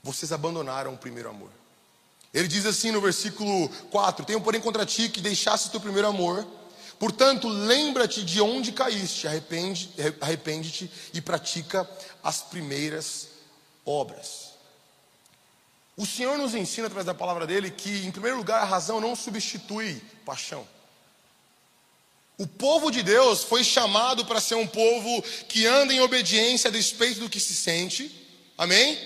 [0.02, 1.52] vocês abandonaram o primeiro amor.
[2.34, 6.08] Ele diz assim no versículo 4: Tenho, porém, contra ti que deixasse o teu primeiro
[6.08, 6.44] amor.
[7.04, 11.86] Portanto, lembra-te de onde caíste, arrepende-te arrepende e pratica
[12.24, 13.28] as primeiras
[13.86, 14.54] obras.
[15.98, 19.18] O Senhor nos ensina através da palavra dele que, em primeiro lugar, a razão não
[19.18, 20.66] substitui paixão.
[22.38, 26.72] O povo de Deus foi chamado para ser um povo que anda em obediência a
[26.72, 28.10] despeito do que se sente.
[28.58, 28.98] Amém?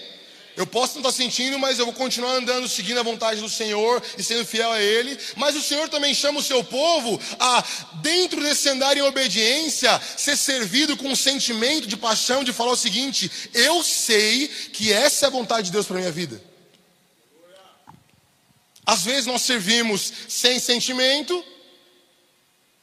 [0.58, 4.02] Eu posso não estar sentindo, mas eu vou continuar andando, seguindo a vontade do Senhor
[4.18, 5.16] e sendo fiel a Ele.
[5.36, 7.64] Mas o Senhor também chama o seu povo a,
[8.02, 12.76] dentro desse andar em obediência, ser servido com um sentimento de paixão, de falar o
[12.76, 16.44] seguinte: eu sei que essa é a vontade de Deus para minha vida.
[18.84, 21.46] Às vezes nós servimos sem sentimento,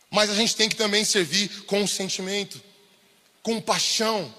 [0.08, 2.62] mas a gente tem que também servir com sentimento,
[3.42, 4.32] com paixão.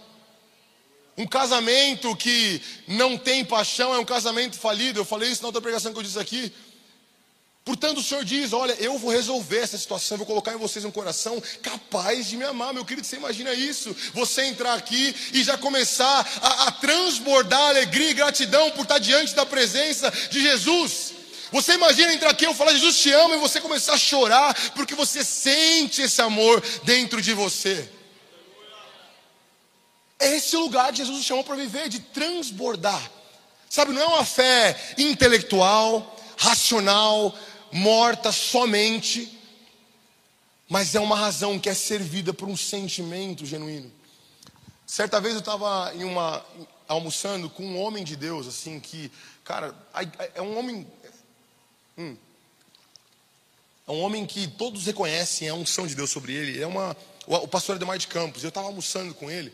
[1.18, 5.00] Um casamento que não tem paixão é um casamento falido.
[5.00, 6.52] Eu falei isso na outra pregação que eu disse aqui.
[7.64, 10.92] Portanto, o Senhor diz: Olha, eu vou resolver essa situação, vou colocar em vocês um
[10.92, 12.74] coração capaz de me amar.
[12.74, 13.96] Meu querido, você imagina isso?
[14.14, 19.34] Você entrar aqui e já começar a, a transbordar alegria e gratidão por estar diante
[19.34, 21.14] da presença de Jesus.
[21.52, 24.54] Você imagina entrar aqui e eu falar, Jesus te ama, e você começar a chorar,
[24.72, 27.90] porque você sente esse amor dentro de você.
[30.26, 33.12] É esse lugar que Jesus nos chamou para viver, de transbordar.
[33.70, 37.38] Sabe, não é uma fé intelectual, racional,
[37.72, 39.40] morta somente,
[40.68, 43.92] mas é uma razão que é servida por um sentimento genuíno.
[44.88, 46.44] Certa vez eu estava em uma
[46.88, 49.12] almoçando com um homem de Deus, assim, que,
[49.44, 49.76] cara,
[50.34, 50.88] é um homem.
[51.96, 52.18] Hum,
[53.88, 56.60] é um homem que todos reconhecem a unção de Deus sobre ele.
[56.60, 58.44] É uma, o pastor Ademar de Campos.
[58.44, 59.54] Eu estava almoçando com ele.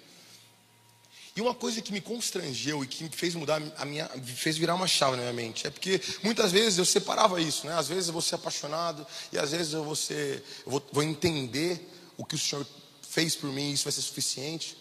[1.35, 4.75] E uma coisa que me constrangeu e que me fez mudar a minha, fez virar
[4.75, 7.73] uma chave na minha mente, é porque muitas vezes eu separava isso, né?
[7.73, 11.03] Às vezes eu vou ser apaixonado e às vezes eu vou ser, eu vou, vou
[11.03, 12.67] entender o que o Senhor
[13.01, 14.77] fez por mim, e isso vai ser suficiente.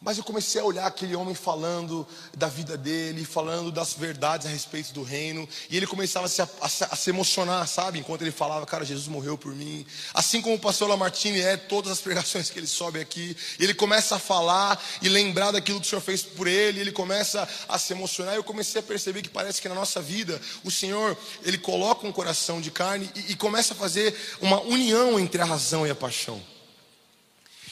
[0.00, 2.06] Mas eu comecei a olhar aquele homem falando
[2.36, 6.40] da vida dele, falando das verdades a respeito do reino, e ele começava a se,
[6.40, 7.98] a, a se emocionar, sabe?
[7.98, 9.84] Enquanto ele falava, cara, Jesus morreu por mim.
[10.14, 14.14] Assim como o pastor Lamartine é, todas as pregações que ele sobe aqui, ele começa
[14.14, 17.92] a falar e lembrar daquilo que o Senhor fez por ele, ele começa a se
[17.92, 18.34] emocionar.
[18.34, 22.06] E eu comecei a perceber que parece que na nossa vida, o Senhor, ele coloca
[22.06, 25.90] um coração de carne e, e começa a fazer uma união entre a razão e
[25.90, 26.40] a paixão.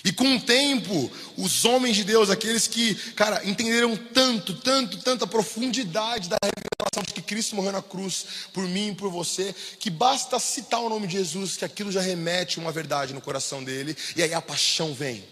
[0.07, 5.27] E com o tempo, os homens de Deus, aqueles que, cara, entenderam tanto, tanto, tanta
[5.27, 9.91] profundidade da revelação de que Cristo morreu na cruz por mim e por você, que
[9.91, 13.97] basta citar o nome de Jesus, que aquilo já remete uma verdade no coração dele,
[14.15, 15.25] e aí a paixão vem.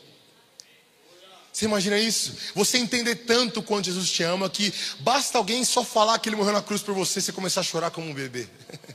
[1.52, 2.34] Você imagina isso?
[2.52, 6.52] Você entender tanto quanto Jesus te ama, que basta alguém só falar que ele morreu
[6.52, 8.48] na cruz por você, você começar a chorar como um bebê.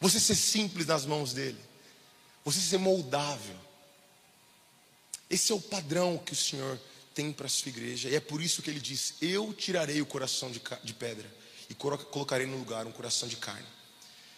[0.00, 1.58] Você ser simples nas mãos dele.
[2.44, 3.67] Você ser moldável.
[5.30, 6.78] Esse é o padrão que o Senhor
[7.14, 10.06] tem para a sua igreja, e é por isso que ele diz: Eu tirarei o
[10.06, 11.26] coração de, de pedra
[11.68, 13.66] e colocarei no lugar um coração de carne.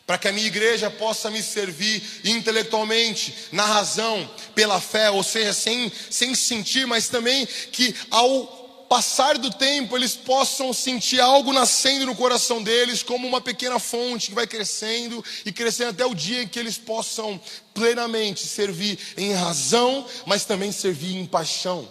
[0.06, 5.52] Para que a minha igreja possa me servir intelectualmente, na razão, pela fé, ou seja,
[5.52, 8.59] sem, sem sentir, mas também que ao
[8.90, 14.30] passar do tempo, eles possam sentir algo nascendo no coração deles, como uma pequena fonte
[14.30, 17.40] que vai crescendo e crescendo até o dia em que eles possam
[17.72, 21.88] plenamente servir em razão, mas também servir em paixão.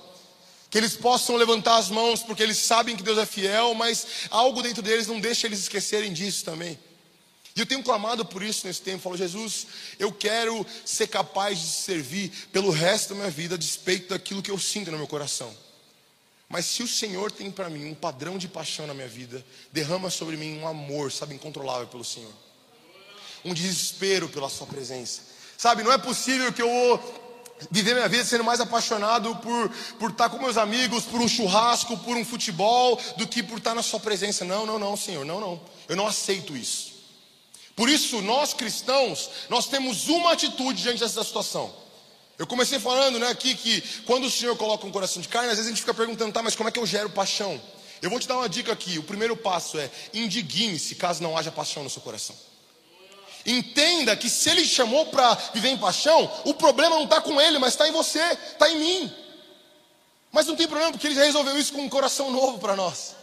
[0.70, 4.62] Que eles possam levantar as mãos porque eles sabem que Deus é fiel, mas algo
[4.62, 6.78] dentro deles não deixa eles esquecerem disso também.
[7.56, 9.04] E eu tenho clamado por isso nesse tempo.
[9.04, 14.10] Falo, Jesus, eu quero ser capaz de servir pelo resto da minha vida, a despeito
[14.10, 15.69] daquilo que eu sinto no meu coração.
[16.50, 20.10] Mas se o Senhor tem para mim um padrão de paixão na minha vida, derrama
[20.10, 22.34] sobre mim um amor, sabe, incontrolável pelo Senhor.
[23.46, 25.22] Um desespero pela Sua presença.
[25.56, 26.68] Sabe, não é possível que eu
[27.70, 31.96] viver minha vida sendo mais apaixonado por, por estar com meus amigos, por um churrasco,
[32.00, 34.44] por um futebol, do que por estar na Sua presença.
[34.44, 35.62] Não, não, não, Senhor, não, não.
[35.88, 36.94] Eu não aceito isso.
[37.76, 41.72] Por isso, nós cristãos, nós temos uma atitude diante dessa situação.
[42.40, 45.58] Eu comecei falando né, aqui que quando o Senhor coloca um coração de carne, às
[45.58, 47.62] vezes a gente fica perguntando, tá, mas como é que eu gero paixão?
[48.02, 48.98] Eu vou te dar uma dica aqui.
[48.98, 52.34] O primeiro passo é indigne-se caso não haja paixão no seu coração.
[53.46, 57.60] Entenda que se ele chamou para viver em paixão, o problema não está com ele,
[57.60, 59.14] mas está em você, está em mim.
[60.32, 63.16] Mas não tem problema, porque ele já resolveu isso com um coração novo para nós.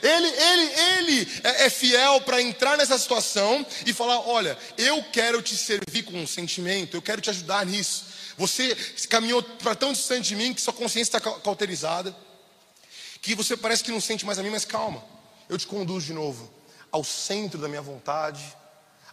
[0.00, 0.72] Ele, ele,
[1.12, 6.04] ele é, é fiel para entrar nessa situação e falar: olha, eu quero te servir
[6.04, 8.09] com um sentimento, eu quero te ajudar nisso.
[8.40, 8.74] Você
[9.10, 12.16] caminhou para tão distante de mim que sua consciência está cauterizada,
[13.20, 15.04] que você parece que não sente mais a mim, mas calma,
[15.46, 16.50] eu te conduzo de novo
[16.90, 18.42] ao centro da minha vontade,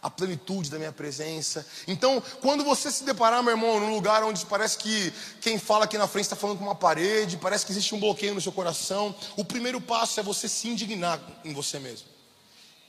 [0.00, 1.66] à plenitude da minha presença.
[1.86, 5.12] Então, quando você se deparar, meu irmão, num lugar onde parece que
[5.42, 8.34] quem fala aqui na frente está falando com uma parede, parece que existe um bloqueio
[8.34, 12.17] no seu coração, o primeiro passo é você se indignar em você mesmo.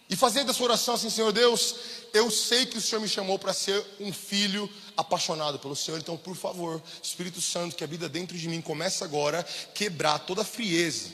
[0.10, 1.76] E fazer dessa oração assim, Senhor Deus,
[2.14, 4.68] eu sei que o Senhor me chamou para ser um filho
[4.98, 9.42] apaixonado pelo Senhor, então, por favor, Espírito Santo, que habita dentro de mim, comece agora
[9.42, 11.10] a quebrar toda a frieza,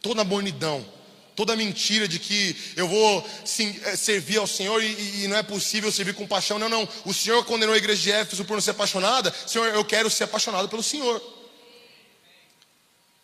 [0.00, 0.86] toda a bonidão,
[1.34, 5.36] toda a mentira de que eu vou sim, eh, servir ao Senhor e, e, não
[5.36, 6.60] é possível servir com paixão.
[6.60, 6.88] Não, não.
[7.04, 9.34] O Senhor condenou a igreja de Éfeso por não ser apaixonada.
[9.46, 11.20] Senhor, eu quero ser apaixonado pelo Senhor.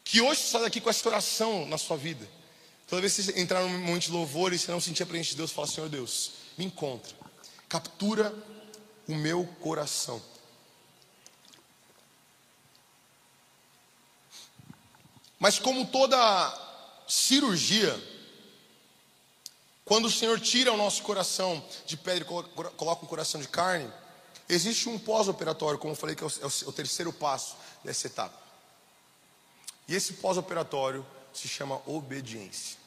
[0.05, 2.29] Que hoje você sai daqui com essa oração na sua vida.
[2.89, 5.31] Toda vez que você entrar num momento de louvor e você não sentir a presença
[5.31, 7.15] de Deus, fala: Senhor Deus, me encontra,
[7.69, 8.35] captura
[9.09, 10.21] o meu coração.
[15.39, 16.17] Mas como toda
[17.07, 18.03] cirurgia,
[19.85, 23.91] quando o Senhor tira o nosso coração de pedra e coloca um coração de carne,
[24.49, 28.39] existe um pós-operatório, como eu falei, que é, é o terceiro passo dessa etapa.
[29.87, 32.79] E esse pós-operatório se chama obediência.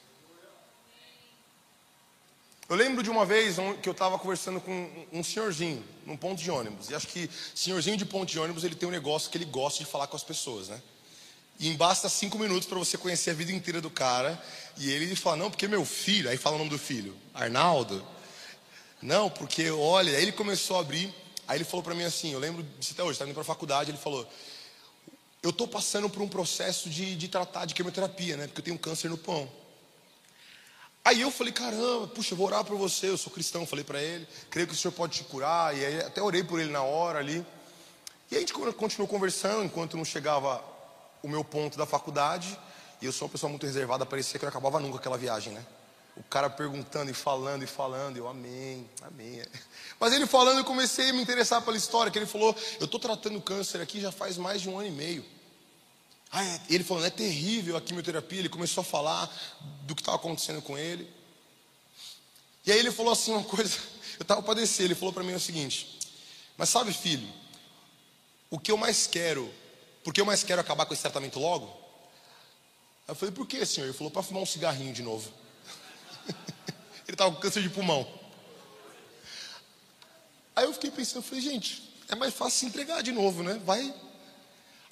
[2.69, 6.51] Eu lembro de uma vez que eu estava conversando com um senhorzinho num ponto de
[6.51, 6.89] ônibus.
[6.89, 9.83] E acho que senhorzinho de ponto de ônibus ele tem um negócio que ele gosta
[9.83, 10.81] de falar com as pessoas, né?
[11.59, 14.41] E basta cinco minutos para você conhecer a vida inteira do cara.
[14.75, 16.29] E ele fala, não, porque meu filho.
[16.29, 18.05] Aí fala o nome do filho, Arnaldo.
[19.01, 20.15] Não, porque olha.
[20.15, 21.13] Aí ele começou a abrir.
[21.47, 23.45] Aí ele falou para mim assim: eu lembro disso até hoje, estava indo para a
[23.45, 23.91] faculdade.
[23.91, 24.27] Ele falou:
[25.41, 28.47] eu estou passando por um processo de, de tratar de quimioterapia, né?
[28.47, 29.49] Porque eu tenho câncer no pão.
[31.05, 34.01] Aí eu falei, caramba, puxa, eu vou orar por você, eu sou cristão, falei para
[34.01, 36.81] ele, creio que o Senhor pode te curar, e aí até orei por ele na
[36.81, 37.45] hora ali.
[38.29, 40.61] E a gente continuou conversando enquanto não chegava
[41.23, 42.59] o meu ponto da faculdade,
[43.01, 45.65] e eu sou uma pessoa muito reservada, parecia que eu acabava nunca aquela viagem, né?
[46.17, 49.43] O cara perguntando e falando e falando, eu amém, amém.
[49.99, 52.99] Mas ele falando, eu comecei a me interessar pela história, que ele falou, eu estou
[52.99, 55.25] tratando câncer aqui já faz mais de um ano e meio.
[56.31, 58.39] Ah, é, ele falando, é terrível a quimioterapia.
[58.39, 59.31] Ele começou a falar
[59.83, 61.09] do que estava acontecendo com ele.
[62.65, 63.77] E aí ele falou assim uma coisa,
[64.19, 65.99] eu estava para descer, ele falou para mim o seguinte:
[66.57, 67.27] Mas sabe, filho,
[68.49, 69.53] o que eu mais quero,
[70.03, 71.87] porque eu mais quero acabar com esse tratamento logo?
[73.07, 73.87] Eu falei, por que, senhor?
[73.87, 75.31] Ele falou, para fumar um cigarrinho de novo.
[77.07, 78.07] Ele estava com câncer de pulmão.
[80.55, 83.59] Aí eu fiquei pensando, eu falei, gente, é mais fácil se entregar de novo, né?
[83.65, 83.93] Vai.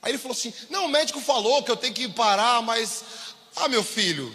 [0.01, 3.03] Aí ele falou assim: Não, o médico falou que eu tenho que parar, mas.
[3.55, 4.33] Ah, meu filho,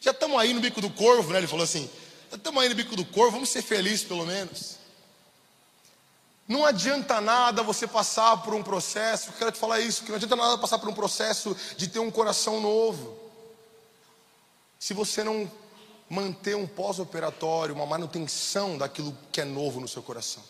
[0.00, 1.38] já estamos aí no bico do corvo, né?
[1.38, 1.88] Ele falou assim:
[2.30, 4.78] Já estamos aí no bico do corvo, vamos ser felizes pelo menos.
[6.46, 10.34] Não adianta nada você passar por um processo, quero te falar isso, que não adianta
[10.34, 13.16] nada passar por um processo de ter um coração novo.
[14.78, 15.50] Se você não
[16.10, 20.42] manter um pós-operatório, uma manutenção daquilo que é novo no seu coração.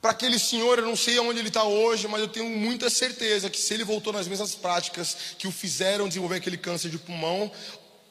[0.00, 3.48] Para aquele senhor, eu não sei onde ele está hoje, mas eu tenho muita certeza
[3.48, 7.50] que se ele voltou nas mesmas práticas que o fizeram desenvolver aquele câncer de pulmão,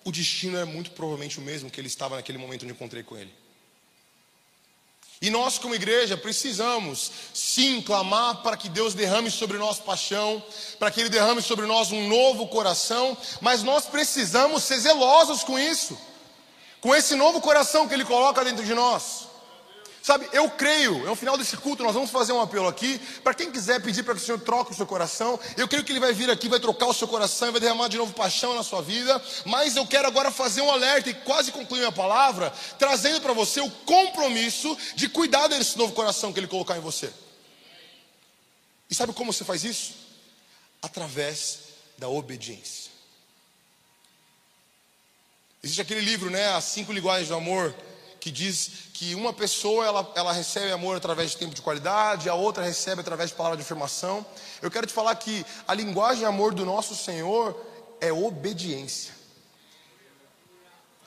[0.04, 3.16] o destino é muito provavelmente o mesmo que ele estava naquele momento onde encontrei com
[3.16, 3.34] ele.
[5.22, 10.42] E nós, como igreja, precisamos sim clamar para que Deus derrame sobre nós paixão,
[10.78, 15.60] para que Ele derrame sobre nós um novo coração, mas nós precisamos ser zelosos com
[15.60, 15.98] isso,
[16.80, 19.29] com esse novo coração que Ele coloca dentro de nós.
[20.10, 23.52] Sabe, eu creio, no final desse culto nós vamos fazer um apelo aqui, para quem
[23.52, 26.12] quiser pedir para que o Senhor troque o seu coração, eu creio que Ele vai
[26.14, 29.24] vir aqui, vai trocar o seu coração, vai derramar de novo paixão na sua vida,
[29.46, 33.62] mas eu quero agora fazer um alerta e quase concluir a palavra, trazendo para você
[33.62, 37.14] o compromisso de cuidar desse novo coração que Ele colocar em você.
[38.90, 39.94] E sabe como você faz isso?
[40.82, 41.60] Através
[42.00, 42.90] da obediência.
[45.62, 46.52] Existe aquele livro, né?
[46.56, 47.76] As cinco linguagens do amor
[48.20, 52.36] que diz que uma pessoa ela, ela recebe amor através de tempo de qualidade, a
[52.36, 54.26] outra recebe através de palavra de afirmação.
[54.62, 57.60] Eu quero te falar que a linguagem amor do nosso Senhor
[58.02, 59.14] é obediência,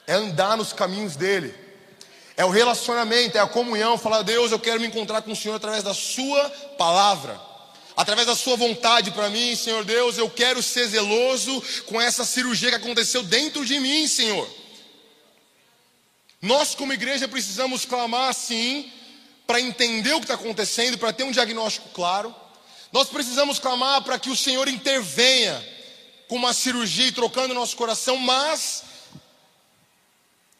[0.06, 1.54] é andar nos caminhos dele,
[2.36, 3.98] é o relacionamento, é a comunhão.
[3.98, 6.48] Falar, Deus, eu quero me encontrar com o Senhor através da Sua
[6.78, 7.52] palavra
[7.96, 12.70] através da sua vontade para mim, Senhor Deus, eu quero ser zeloso com essa cirurgia
[12.70, 14.48] que aconteceu dentro de mim, Senhor.
[16.42, 18.90] Nós, como igreja, precisamos clamar sim,
[19.46, 22.34] para entender o que está acontecendo, para ter um diagnóstico claro.
[22.90, 25.64] Nós precisamos clamar para que o Senhor intervenha
[26.28, 28.82] com uma cirurgia e trocando nosso coração, mas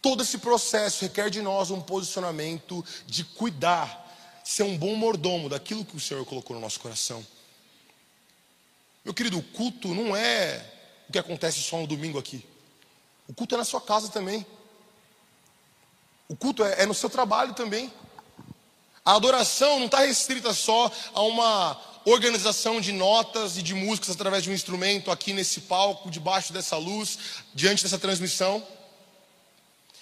[0.01, 4.01] todo esse processo requer de nós um posicionamento de cuidar,
[4.45, 7.27] ser um bom mordomo daquilo que o Senhor colocou no nosso coração.
[9.05, 10.65] Meu querido, o culto não é
[11.09, 12.45] o que acontece só no domingo aqui.
[13.27, 14.47] O culto é na sua casa também.
[16.33, 17.93] O culto é, é no seu trabalho também.
[19.05, 24.43] A adoração não está restrita só a uma organização de notas e de músicas através
[24.43, 27.19] de um instrumento aqui nesse palco, debaixo dessa luz,
[27.53, 28.67] diante dessa transmissão.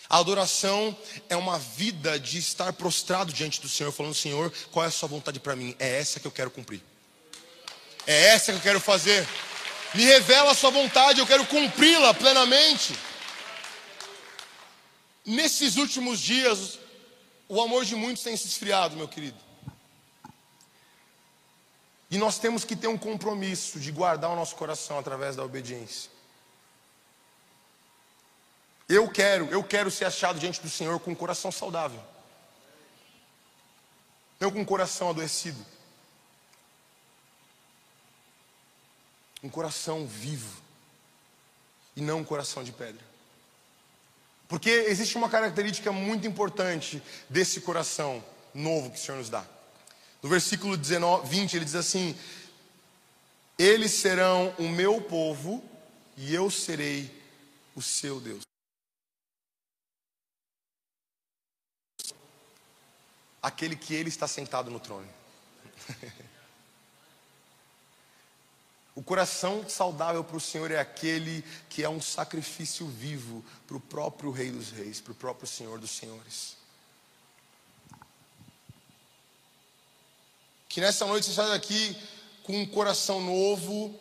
[0.08, 0.96] A adoração
[1.28, 5.08] é uma vida de estar prostrado diante do Senhor, falando: Senhor, qual é a Sua
[5.08, 5.74] vontade para mim?
[5.80, 6.80] É essa que eu quero cumprir.
[8.06, 9.26] É essa que eu quero fazer.
[9.96, 12.94] Me revela a Sua vontade, eu quero cumpri-la plenamente.
[15.30, 16.80] Nesses últimos dias,
[17.48, 19.38] o amor de muitos tem se esfriado, meu querido.
[22.10, 26.10] E nós temos que ter um compromisso de guardar o nosso coração através da obediência.
[28.88, 32.02] Eu quero, eu quero ser achado diante do Senhor com um coração saudável.
[34.40, 35.64] Eu com um coração adoecido.
[39.44, 40.60] Um coração vivo.
[41.94, 43.09] E não um coração de pedra.
[44.50, 48.22] Porque existe uma característica muito importante desse coração
[48.52, 49.46] novo que o Senhor nos dá.
[50.20, 52.18] No versículo 19, 20, ele diz assim:
[53.56, 55.64] Eles serão o meu povo
[56.16, 57.08] e eu serei
[57.76, 58.42] o seu Deus.
[63.40, 65.08] Aquele que ele está sentado no trono.
[69.00, 73.80] O coração saudável para o Senhor é aquele que é um sacrifício vivo para o
[73.80, 76.54] próprio Rei dos Reis, para o próprio Senhor dos Senhores.
[80.68, 81.96] Que nessa noite você saia daqui
[82.42, 83.98] com um coração novo,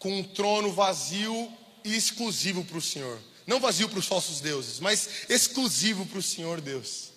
[0.00, 3.20] com um trono vazio e exclusivo para o Senhor.
[3.46, 7.12] Não vazio para os falsos deuses, mas exclusivo para o Senhor Deus.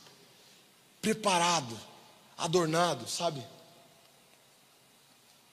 [1.01, 1.75] Preparado,
[2.37, 3.43] adornado, sabe?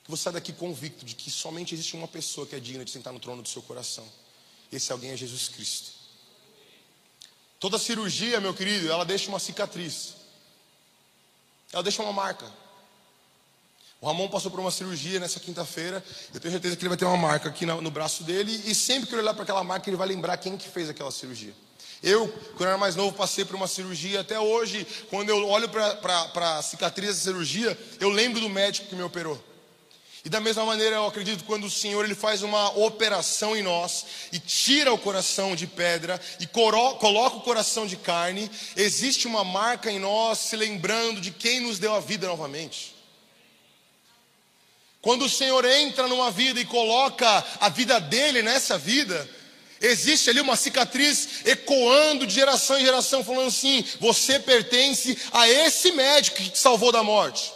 [0.04, 2.90] Que você sai daqui convicto de que somente existe uma pessoa que é digna de
[2.90, 4.06] sentar no trono do seu coração.
[4.70, 5.90] Esse alguém é Jesus Cristo.
[7.58, 10.14] Toda cirurgia, meu querido, ela deixa uma cicatriz.
[11.72, 12.46] Ela deixa uma marca.
[14.00, 16.04] O Ramon passou por uma cirurgia nessa quinta-feira.
[16.34, 18.52] Eu tenho certeza que ele vai ter uma marca aqui no, braço dele.
[18.66, 21.10] E sempre que ele olhar para aquela marca, ele vai lembrar quem que fez aquela
[21.10, 21.54] cirurgia.
[22.02, 22.28] Eu,
[22.58, 24.20] quando era mais novo, passei por uma cirurgia.
[24.20, 28.94] Até hoje, quando eu olho para a cicatriz dessa cirurgia, eu lembro do médico que
[28.94, 29.42] me operou.
[30.24, 34.06] E da mesma maneira, eu acredito quando o Senhor ele faz uma operação em nós
[34.32, 39.92] e tira o coração de pedra e coloca o coração de carne, existe uma marca
[39.92, 42.94] em nós se lembrando de quem nos deu a vida novamente.
[45.02, 49.28] Quando o Senhor entra numa vida e coloca a vida dele nessa vida,
[49.78, 55.92] existe ali uma cicatriz ecoando de geração em geração, falando assim: você pertence a esse
[55.92, 57.52] médico que te salvou da morte.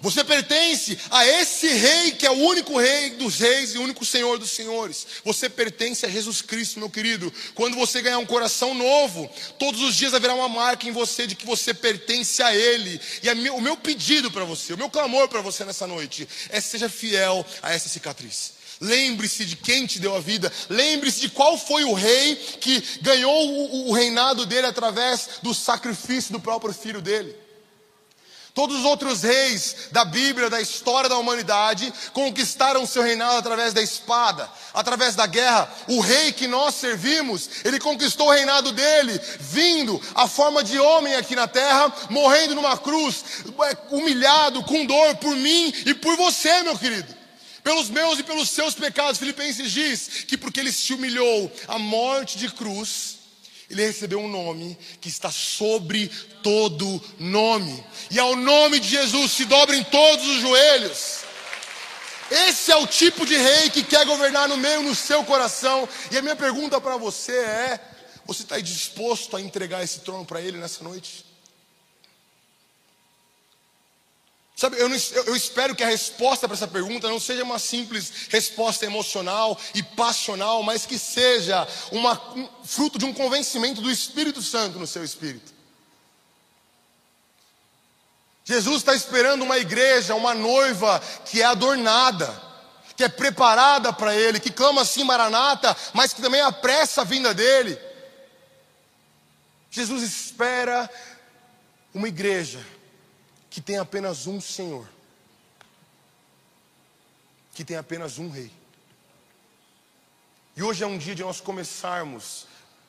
[0.00, 4.04] Você pertence a esse rei que é o único rei dos reis e o único
[4.04, 5.06] senhor dos senhores.
[5.24, 7.32] Você pertence a Jesus Cristo, meu querido.
[7.54, 11.34] Quando você ganhar um coração novo, todos os dias haverá uma marca em você de
[11.34, 13.00] que você pertence a Ele.
[13.22, 16.88] E o meu pedido para você, o meu clamor para você nessa noite é seja
[16.88, 18.56] fiel a essa cicatriz.
[18.80, 20.52] Lembre-se de quem te deu a vida.
[20.68, 26.40] Lembre-se de qual foi o rei que ganhou o, reinado dele através do sacrifício do
[26.40, 27.45] próprio filho dele.
[28.56, 33.82] Todos os outros reis da Bíblia, da história da humanidade, conquistaram seu reinado através da
[33.82, 35.70] espada, através da guerra.
[35.86, 41.14] O rei que nós servimos, ele conquistou o reinado dele, vindo a forma de homem
[41.16, 43.24] aqui na terra, morrendo numa cruz,
[43.62, 47.14] é, humilhado, com dor por mim e por você, meu querido.
[47.62, 52.38] Pelos meus e pelos seus pecados, Filipenses diz que porque ele se humilhou à morte
[52.38, 53.15] de cruz,
[53.68, 56.08] ele recebeu um nome que está sobre
[56.42, 57.84] todo nome.
[58.10, 61.26] E ao nome de Jesus se dobrem todos os joelhos.
[62.30, 65.88] Esse é o tipo de rei que quer governar no meio no seu coração.
[66.10, 67.80] E a minha pergunta para você é:
[68.24, 71.25] você está disposto a entregar esse trono para ele nessa noite?
[74.56, 74.96] Sabe, eu, não,
[75.26, 79.82] eu, espero que a resposta para essa pergunta não seja uma simples resposta emocional e
[79.82, 85.04] passional, mas que seja uma, um, fruto de um convencimento do Espírito Santo no seu
[85.04, 85.52] espírito.
[88.46, 92.42] Jesus está esperando uma igreja, uma noiva que é adornada,
[92.96, 97.34] que é preparada para Ele, que clama assim Maranata, mas que também apressa a vinda
[97.34, 97.78] dEle.
[99.70, 100.88] Jesus espera
[101.92, 102.75] uma igreja
[103.56, 104.86] que tem apenas um Senhor,
[107.54, 108.52] que tem apenas um Rei.
[110.54, 112.46] E hoje é um dia de nós começarmos.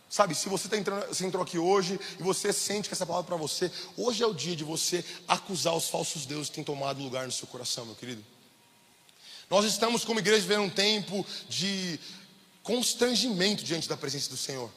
[0.09, 3.27] Sabe, se você, tá entrando, você entrou aqui hoje e você sente que essa palavra
[3.27, 6.65] é para você, hoje é o dia de você acusar os falsos deuses que têm
[6.65, 8.21] tomado lugar no seu coração, meu querido.
[9.49, 11.97] Nós estamos como igreja vivendo um tempo de
[12.61, 14.69] constrangimento diante da presença do Senhor.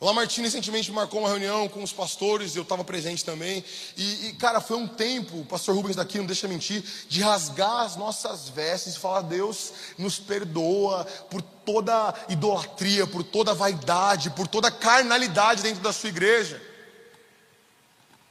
[0.00, 3.64] Lamartine recentemente marcou uma reunião com os pastores, eu estava presente também.
[3.96, 7.82] E, e, cara, foi um tempo, o pastor Rubens daqui, não deixa mentir, de rasgar
[7.82, 14.48] as nossas vestes e falar: Deus nos perdoa por toda idolatria, por toda vaidade, por
[14.48, 16.60] toda carnalidade dentro da sua igreja.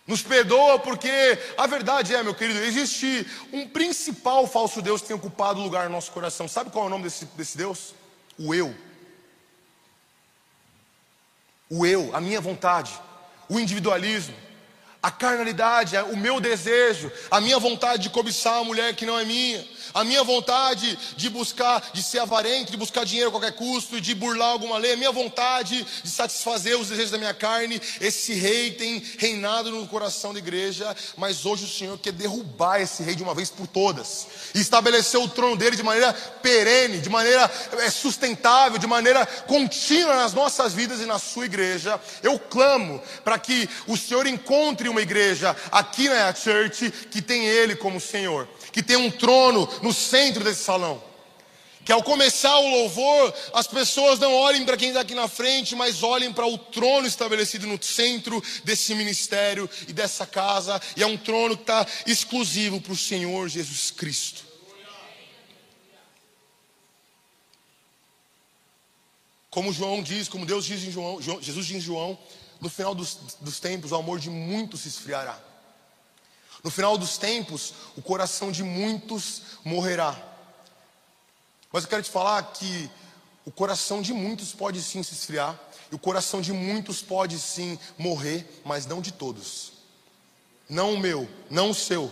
[0.06, 1.10] Nos perdoa porque
[1.58, 5.86] a verdade é, meu querido, existe um principal falso Deus que tem ocupado o lugar
[5.86, 6.46] no nosso coração.
[6.46, 7.96] Sabe qual é o nome desse, desse Deus?
[8.38, 8.76] O eu
[11.74, 12.92] o eu, a minha vontade,
[13.50, 14.36] o individualismo,
[15.02, 19.26] a carnalidade, o meu desejo, a minha vontade de cobiçar uma mulher que não é
[19.26, 24.00] minha, a minha vontade de buscar, de ser avarento, de buscar dinheiro a qualquer custo,
[24.00, 27.82] de burlar alguma lei, a minha vontade de satisfazer os desejos da minha carne.
[28.00, 33.04] Esse rei tem reinado no coração da igreja, mas hoje o Senhor quer derrubar esse
[33.04, 37.10] rei de uma vez por todas e estabelecer o trono dele de maneira perene, de
[37.10, 42.00] maneira é, sustentável, de maneira contínua nas nossas vidas e na sua igreja.
[42.22, 47.76] Eu clamo para que o Senhor encontre uma igreja aqui na Church que tem Ele
[47.76, 51.02] como Senhor que tem um trono no centro desse salão.
[51.86, 55.76] Que ao começar o louvor, as pessoas não olhem para quem está aqui na frente,
[55.76, 60.82] mas olhem para o trono estabelecido no centro desse ministério e dessa casa.
[60.96, 64.54] E é um trono que está exclusivo para o Senhor Jesus Cristo.
[69.50, 72.18] Como João diz, como Deus diz em João, Jesus diz em João,
[72.60, 75.38] no final dos, dos tempos o amor de muitos se esfriará.
[76.64, 80.18] No final dos tempos, o coração de muitos morrerá.
[81.72, 82.90] Mas eu quero te falar que
[83.46, 85.60] o coração de muitos pode sim se esfriar,
[85.92, 89.74] e o coração de muitos pode sim morrer, mas não de todos.
[90.70, 92.12] Não o meu, não o seu.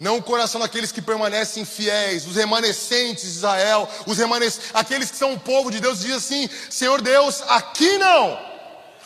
[0.00, 5.16] Não o coração daqueles que permanecem fiéis, os remanescentes de Israel, os remanescentes, aqueles que
[5.16, 8.49] são o povo de Deus, diz assim: Senhor Deus, aqui não.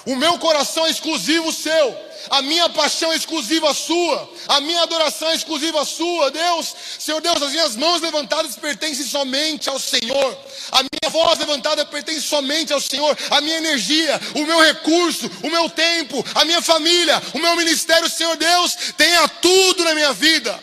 [0.06, 1.96] O meu coração é exclusivo seu,
[2.30, 6.74] a minha paixão é exclusiva sua, a minha adoração é exclusiva sua, Deus.
[6.98, 10.38] Senhor Deus, as minhas mãos levantadas pertencem somente ao Senhor,
[10.72, 15.50] a minha voz levantada pertence somente ao Senhor, a minha energia, o meu recurso, o
[15.50, 20.62] meu tempo, a minha família, o meu ministério, Senhor Deus, tenha tudo na minha vida,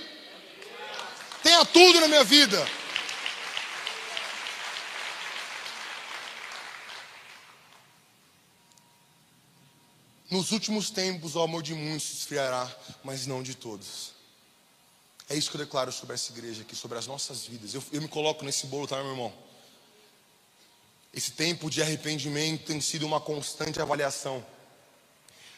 [1.41, 2.80] tenha tudo na minha vida.
[10.31, 12.73] Nos últimos tempos o amor de muitos se esfriará,
[13.03, 14.13] mas não de todos.
[15.29, 17.73] É isso que eu declaro sobre essa igreja aqui, sobre as nossas vidas.
[17.73, 19.33] Eu, eu me coloco nesse bolo, tá, meu irmão?
[21.13, 24.45] Esse tempo de arrependimento tem sido uma constante avaliação.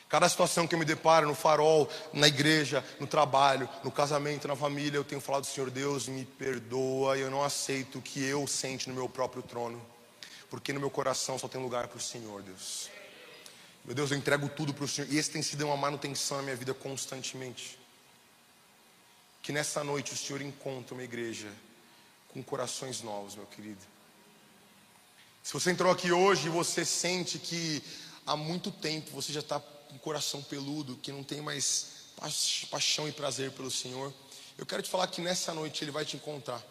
[0.10, 4.56] Cada situação que eu me deparo no farol, na igreja, no trabalho, no casamento, na
[4.56, 8.90] família, eu tenho falado, Senhor Deus, me perdoa, eu não aceito o que eu sente
[8.90, 9.80] no meu próprio trono,
[10.50, 12.93] porque no meu coração só tem lugar para o Senhor, Deus.
[13.86, 15.12] Meu Deus, eu entrego tudo para o Senhor.
[15.12, 17.78] E esse tem sido uma manutenção na minha vida constantemente.
[19.42, 21.52] Que nessa noite o Senhor encontre uma igreja
[22.30, 23.82] com corações novos, meu querido.
[25.44, 27.84] Se você entrou aqui hoje e você sente que
[28.26, 32.14] há muito tempo você já está com o coração peludo, que não tem mais
[32.72, 34.14] paixão e prazer pelo Senhor,
[34.58, 36.64] eu quero te falar que nessa noite Ele vai te encontrar.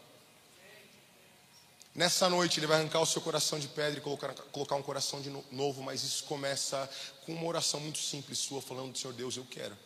[1.95, 5.21] Nessa noite ele vai arrancar o seu coração de pedra e colocar, colocar um coração
[5.21, 6.89] de novo, mas isso começa
[7.27, 9.77] com uma oração muito simples sua, falando: Senhor Deus, eu quero.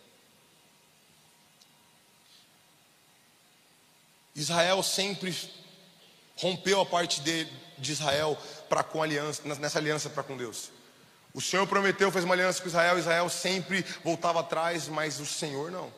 [4.37, 5.35] Israel sempre
[6.37, 7.49] rompeu a parte de,
[7.79, 8.39] de Israel
[8.69, 10.71] para com aliança, nessa aliança para com Deus.
[11.35, 15.71] O Senhor prometeu, fez uma aliança com Israel, Israel sempre voltava atrás, mas o Senhor
[15.71, 15.93] não.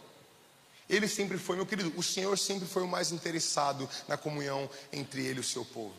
[0.88, 5.24] Ele sempre foi, meu querido, o Senhor sempre foi o mais interessado na comunhão entre
[5.24, 5.94] ele e o seu povo.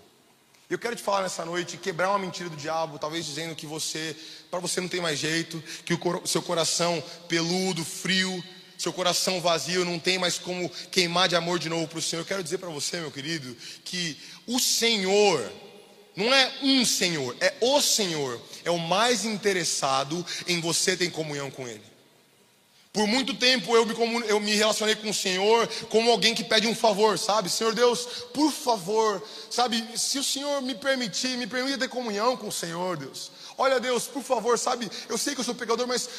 [0.70, 4.16] Eu quero te falar nessa noite, quebrar uma mentira do diabo, talvez dizendo que você,
[4.52, 8.44] para você não tem mais jeito, que o seu coração peludo, frio,
[8.78, 12.22] seu coração vazio não tem mais como queimar de amor de novo para o Senhor.
[12.22, 14.16] Eu quero dizer para você, meu querido, que
[14.48, 15.52] o Senhor,
[16.16, 21.52] não é um Senhor, é o Senhor, é o mais interessado em você ter comunhão
[21.52, 21.84] com Ele.
[22.92, 23.94] Por muito tempo eu me,
[24.28, 27.48] eu me relacionei com o Senhor como alguém que pede um favor, sabe?
[27.50, 29.98] Senhor Deus, por favor, sabe?
[29.98, 33.32] Se o Senhor me permitir, me permita ter comunhão com o Senhor, Deus.
[33.58, 34.90] Olha, Deus, por favor, sabe?
[35.08, 36.10] Eu sei que eu sou pecador, mas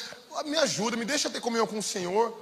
[0.45, 2.33] me ajuda, me deixa ter comunhão com o Senhor.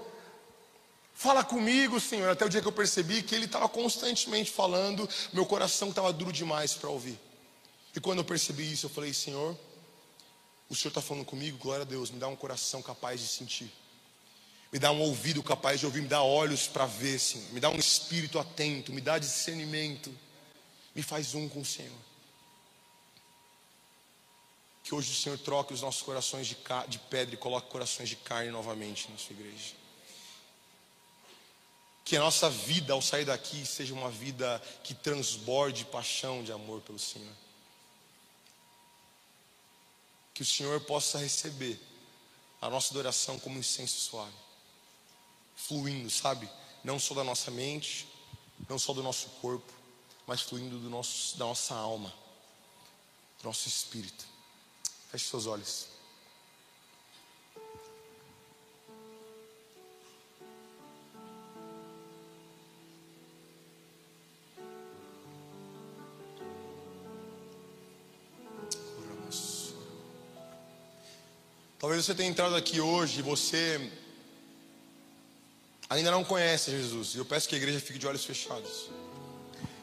[1.15, 2.29] Fala comigo, Senhor.
[2.29, 6.31] Até o dia que eu percebi que Ele estava constantemente falando, meu coração estava duro
[6.31, 7.19] demais para ouvir.
[7.95, 9.57] E quando eu percebi isso, eu falei: Senhor,
[10.69, 13.71] o Senhor está falando comigo, glória a Deus, me dá um coração capaz de sentir.
[14.71, 17.51] Me dá um ouvido capaz de ouvir, me dá olhos para ver, Senhor.
[17.51, 20.15] Me dá um espírito atento, me dá discernimento.
[20.93, 21.97] Me faz um com o Senhor.
[24.83, 26.57] Que hoje o Senhor troque os nossos corações de,
[26.87, 29.73] de pedra e coloque corações de carne novamente na sua igreja.
[32.05, 36.81] Que a nossa vida ao sair daqui seja uma vida que transborde paixão de amor
[36.81, 37.33] pelo Senhor.
[40.33, 41.79] Que o Senhor possa receber
[42.61, 44.48] a nossa adoração como incenso suave
[45.67, 46.49] fluindo, sabe?
[46.83, 48.07] Não só da nossa mente,
[48.67, 49.71] não só do nosso corpo,
[50.25, 52.13] mas fluindo do nosso, da nossa alma,
[53.41, 54.25] do nosso espírito.
[55.11, 55.87] Feche seus olhos.
[71.77, 73.91] Talvez você tenha entrado aqui hoje e você
[75.89, 77.15] ainda não conhece Jesus.
[77.15, 78.89] Eu peço que a igreja fique de olhos fechados.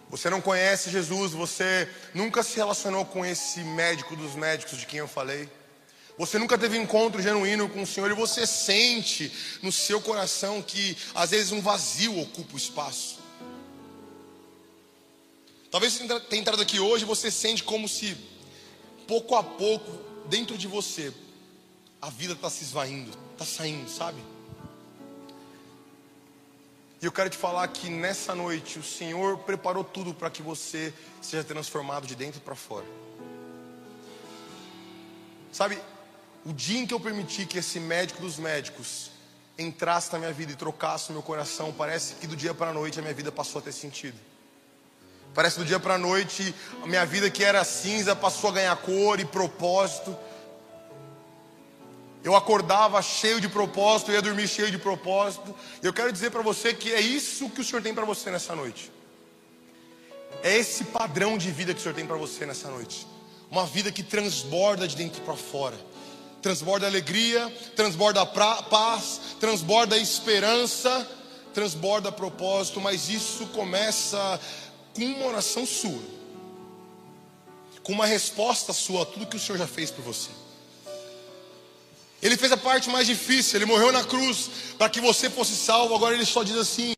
[0.08, 5.00] Você não conhece Jesus, você nunca se relacionou com esse médico dos médicos de quem
[5.00, 5.48] eu falei.
[6.16, 9.30] Você nunca teve encontro genuíno com o Senhor e você sente
[9.62, 13.18] no seu coração que às vezes um vazio ocupa o espaço.
[15.70, 18.16] Talvez você tenha entrado aqui hoje e você sente como se
[19.06, 19.90] pouco a pouco
[20.28, 21.12] dentro de você
[22.00, 24.20] a vida está se esvaindo, está saindo, sabe?
[27.06, 30.92] E eu quero te falar que nessa noite o Senhor preparou tudo para que você
[31.22, 32.84] seja transformado de dentro para fora.
[35.52, 35.78] Sabe,
[36.44, 39.12] o dia em que eu permiti que esse médico dos médicos
[39.56, 42.74] entrasse na minha vida e trocasse o meu coração, parece que do dia para a
[42.74, 44.18] noite a minha vida passou a ter sentido.
[45.32, 46.52] Parece que do dia para a noite
[46.82, 50.18] a minha vida que era cinza passou a ganhar cor e propósito.
[52.26, 55.54] Eu acordava cheio de propósito, ia dormir cheio de propósito.
[55.80, 58.52] Eu quero dizer para você que é isso que o Senhor tem para você nessa
[58.54, 58.90] noite.
[60.42, 63.06] É esse padrão de vida que o Senhor tem para você nessa noite.
[63.48, 65.76] Uma vida que transborda de dentro para fora
[66.46, 71.08] transborda alegria, transborda paz, transborda esperança,
[71.52, 74.40] transborda propósito, mas isso começa
[74.94, 76.02] com uma oração sua,
[77.82, 80.30] com uma resposta sua a tudo que o Senhor já fez por você.
[82.26, 85.94] Ele fez a parte mais difícil, ele morreu na cruz para que você fosse salvo.
[85.94, 86.92] Agora ele só diz assim: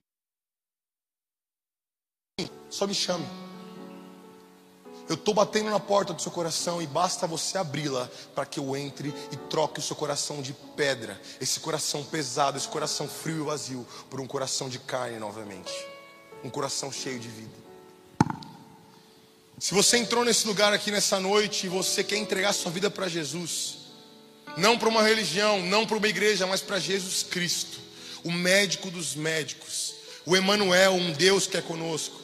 [2.71, 3.27] só me chame.
[5.07, 8.75] Eu estou batendo na porta do seu coração e basta você abri-la para que eu
[8.75, 13.47] entre e troque o seu coração de pedra, esse coração pesado, esse coração frio e
[13.47, 15.73] vazio, por um coração de carne novamente,
[16.43, 17.55] um coração cheio de vida.
[19.59, 23.09] Se você entrou nesse lugar aqui nessa noite e você quer entregar sua vida para
[23.09, 23.78] Jesus,
[24.59, 27.79] não para uma religião, não para uma igreja, mas para Jesus Cristo,
[28.25, 29.95] o médico dos médicos,
[30.27, 32.21] o Emanuel, um Deus que é conosco.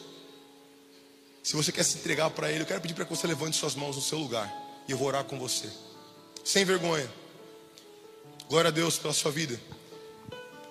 [1.43, 3.74] Se você quer se entregar para Ele, eu quero pedir para que você levante suas
[3.74, 4.53] mãos no seu lugar.
[4.89, 5.70] E eu vou orar com você.
[6.45, 7.09] Sem vergonha.
[8.49, 9.59] Glória a Deus pela sua vida.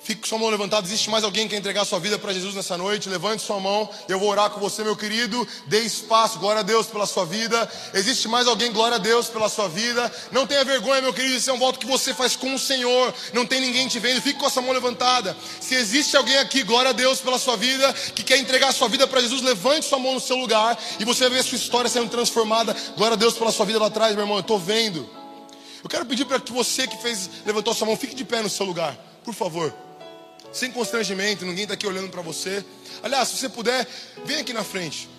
[0.04, 0.86] Fique com sua mão levantada.
[0.86, 3.08] Existe mais alguém que quer entregar sua vida para Jesus nessa noite?
[3.08, 3.90] Levante sua mão.
[4.10, 5.48] Eu vou orar com você, meu querido.
[5.68, 6.40] Dê espaço.
[6.40, 7.72] Glória a Deus pela sua vida.
[7.94, 8.70] Existe mais alguém?
[8.74, 10.12] Glória a Deus pela sua vida.
[10.30, 11.36] Não tenha vergonha, meu querido.
[11.36, 13.14] Isso é um voto que você faz com o Senhor.
[13.32, 14.22] Não tem ninguém te vendo.
[14.22, 15.38] Fique com essa mão levantada.
[15.62, 19.08] Se existe alguém aqui, glória a Deus pela sua vida, que quer entregar sua vida
[19.08, 22.10] para Jesus, levante sua mão no seu lugar e você vai ver sua história sendo
[22.10, 22.76] transformada.
[22.98, 24.36] Glória a Deus pela sua vida lá atrás, meu irmão.
[24.36, 25.10] Eu estou vendo.
[25.82, 28.50] Eu quero pedir para que você que fez, levantou sua mão, fique de pé no
[28.50, 29.74] seu lugar, por favor
[30.54, 32.64] sem constrangimento, ninguém está aqui olhando para você.
[33.02, 33.88] Aliás, se você puder,
[34.24, 35.10] vem aqui na frente.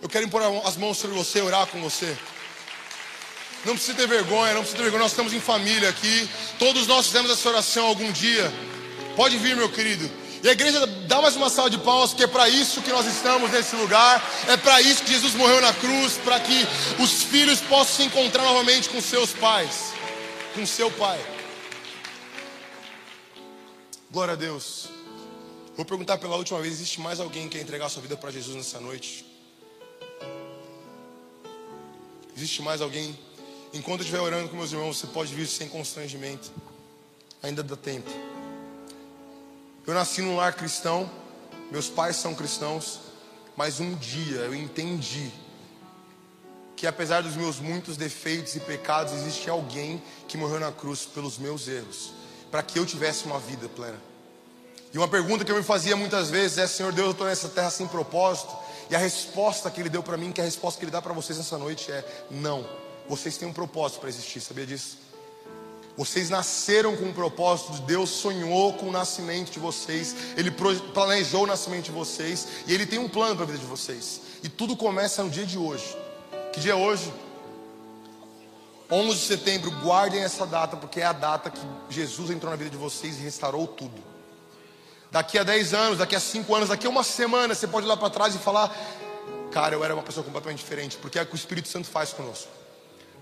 [0.00, 2.16] Eu quero impor as mãos sobre você, orar com você.
[3.64, 5.02] Não precisa ter vergonha, não precisa ter vergonha.
[5.02, 6.30] Nós estamos em família aqui.
[6.60, 8.52] Todos nós fizemos essa oração algum dia.
[9.16, 10.08] Pode vir, meu querido.
[10.44, 13.04] E a igreja dá mais uma salva de palmas, porque é para isso que nós
[13.06, 14.24] estamos nesse lugar.
[14.46, 16.68] É para isso que Jesus morreu na cruz, para que
[17.00, 19.92] os filhos possam se encontrar novamente com seus pais,
[20.54, 21.18] com seu pai.
[24.16, 24.88] Glória a Deus.
[25.76, 28.56] Vou perguntar pela última vez: existe mais alguém que quer entregar sua vida para Jesus
[28.56, 29.26] nessa noite?
[32.34, 33.14] Existe mais alguém?
[33.74, 36.50] Enquanto eu estiver orando com meus irmãos, você pode vir sem constrangimento.
[37.42, 38.08] Ainda dá tempo.
[39.86, 41.10] Eu nasci num lar cristão,
[41.70, 43.00] meus pais são cristãos,
[43.54, 45.30] mas um dia eu entendi
[46.74, 51.36] que apesar dos meus muitos defeitos e pecados, existe alguém que morreu na cruz pelos
[51.36, 52.16] meus erros
[52.50, 54.00] para que eu tivesse uma vida plena.
[54.92, 57.48] E uma pergunta que eu me fazia muitas vezes é: Senhor Deus, eu estou nessa
[57.48, 58.54] terra sem propósito.
[58.88, 61.02] E a resposta que Ele deu para mim, que é a resposta que Ele dá
[61.02, 62.66] para vocês nessa noite é: não.
[63.08, 64.98] Vocês têm um propósito para existir, sabia disso?
[65.96, 71.46] Vocês nasceram com um propósito, Deus sonhou com o nascimento de vocês, Ele planejou o
[71.46, 74.20] nascimento de vocês, e Ele tem um plano para a vida de vocês.
[74.42, 75.96] E tudo começa no dia de hoje.
[76.52, 77.10] Que dia é hoje?
[78.90, 82.70] 11 de setembro, guardem essa data, porque é a data que Jesus entrou na vida
[82.70, 84.15] de vocês e restaurou tudo.
[85.16, 87.96] Daqui a 10 anos, daqui a 5 anos, daqui a uma semana, você pode olhar
[87.96, 88.70] para trás e falar:
[89.50, 92.12] Cara, eu era uma pessoa completamente diferente, porque é o que o Espírito Santo faz
[92.12, 92.48] conosco.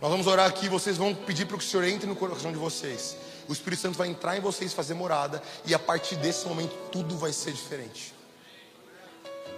[0.02, 2.58] Nós vamos orar aqui, vocês vão pedir para que o Senhor entre no coração de
[2.58, 3.16] vocês.
[3.48, 7.16] O Espírito Santo vai entrar em vocês, fazer morada, e a partir desse momento tudo
[7.16, 8.12] vai ser diferente.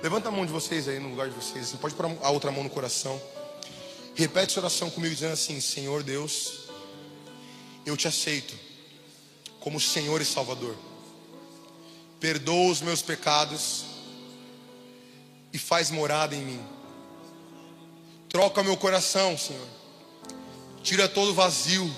[0.03, 1.69] Levanta a mão de vocês aí no lugar de vocês.
[1.69, 3.19] Você pode pôr a outra mão no coração.
[4.15, 6.69] Repete essa oração comigo, dizendo assim: Senhor Deus,
[7.87, 8.55] eu te aceito
[9.59, 10.77] como Senhor e Salvador.
[12.21, 13.85] Perdoa os meus pecados
[15.53, 16.61] e faz morada em mim.
[18.29, 19.67] Troca meu coração, Senhor.
[20.83, 21.95] Tira todo vazio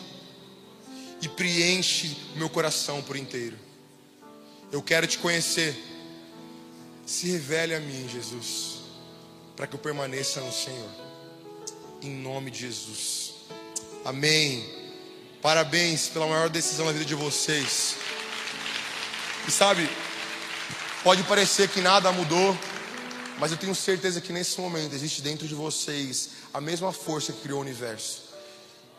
[1.21, 3.59] e preenche meu coração por inteiro.
[4.71, 5.77] Eu quero te conhecer.
[7.07, 8.81] Se revele a mim, Jesus,
[9.57, 11.09] para que eu permaneça no Senhor
[12.03, 13.35] em nome de Jesus.
[14.05, 14.65] Amém.
[15.43, 17.97] Parabéns pela maior decisão na vida de vocês.
[19.47, 19.89] E sabe,
[21.09, 22.55] pode parecer que nada mudou,
[23.39, 27.41] mas eu tenho certeza que nesse momento existe dentro de vocês a mesma força que
[27.41, 28.25] criou o universo.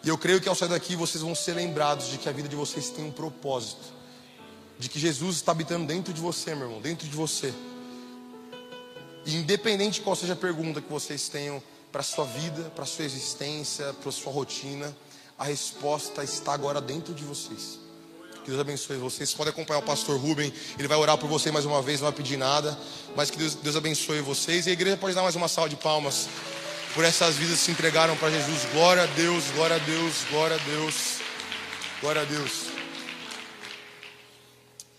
[0.03, 2.49] E eu creio que ao sair daqui vocês vão ser lembrados de que a vida
[2.49, 3.93] de vocês tem um propósito.
[4.79, 7.53] De que Jesus está habitando dentro de você, meu irmão, dentro de você.
[9.23, 12.85] E independente de qual seja a pergunta que vocês tenham para a sua vida, para
[12.85, 14.97] a sua existência, para a sua rotina.
[15.37, 17.77] A resposta está agora dentro de vocês.
[18.49, 19.29] Deus abençoe vocês.
[19.29, 22.07] Vocês podem acompanhar o pastor Rubem, ele vai orar por você mais uma vez, não
[22.07, 22.77] vai pedir nada.
[23.15, 24.65] Mas que Deus, Deus abençoe vocês.
[24.65, 26.27] E a igreja pode dar mais uma salva de palmas
[26.95, 28.65] por essas vidas que se entregaram para Jesus.
[28.73, 30.95] Glória a Deus, glória a Deus, glória a Deus,
[32.01, 32.51] glória a Deus.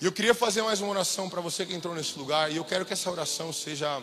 [0.01, 2.53] E eu queria fazer mais uma oração para você que entrou nesse lugar.
[2.53, 4.01] E eu quero que essa oração seja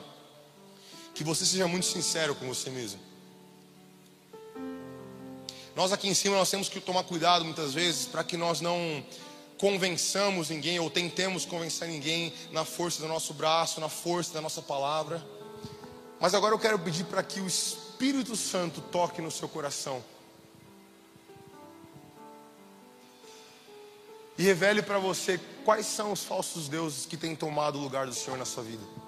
[1.16, 3.00] que você seja muito sincero com você mesmo.
[5.76, 9.04] Nós aqui em cima nós temos que tomar cuidado muitas vezes para que nós não
[9.58, 14.62] convençamos ninguém ou tentemos convencer ninguém na força do nosso braço, na força da nossa
[14.62, 15.26] palavra.
[16.20, 20.04] Mas agora eu quero pedir para que o Espírito Santo toque no seu coração.
[24.38, 28.14] E revele para você quais são os falsos deuses que têm tomado o lugar do
[28.14, 29.07] Senhor na sua vida.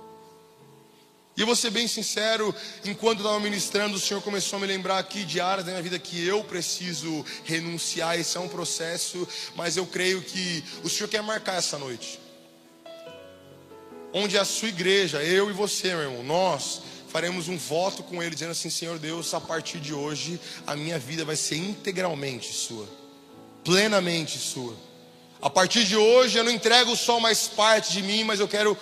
[1.40, 4.98] E eu vou ser bem sincero, enquanto estava ministrando, o Senhor começou a me lembrar
[4.98, 8.20] aqui de áreas da minha vida que eu preciso renunciar.
[8.20, 9.26] Esse é um processo,
[9.56, 12.20] mas eu creio que o Senhor quer marcar essa noite.
[14.12, 18.36] Onde a sua igreja, eu e você, meu irmão, nós faremos um voto com Ele,
[18.36, 20.38] dizendo assim: Senhor Deus, a partir de hoje,
[20.68, 22.86] a minha vida vai ser integralmente sua,
[23.64, 24.76] plenamente sua.
[25.42, 28.78] A partir de hoje, eu não entrego só mais parte de mim, mas eu quero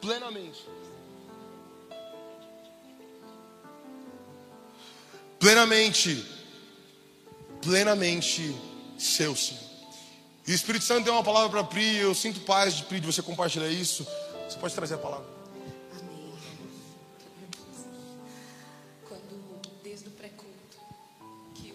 [0.00, 0.65] plenamente.
[5.46, 6.26] Plenamente,
[7.62, 8.52] plenamente
[8.98, 9.62] seu, Senhor.
[10.44, 13.06] E o Espírito Santo tem uma palavra para Pri, eu sinto paz de Pri, de
[13.06, 14.04] você compartilhar isso.
[14.48, 15.24] Você pode trazer a palavra.
[16.00, 16.34] Amém.
[19.08, 20.78] Quando, desde o pré-culto,
[21.54, 21.72] que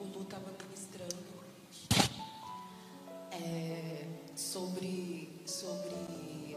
[0.00, 1.14] o, Lu estava ministrando
[3.30, 4.04] é,
[4.34, 6.56] sobre, sobre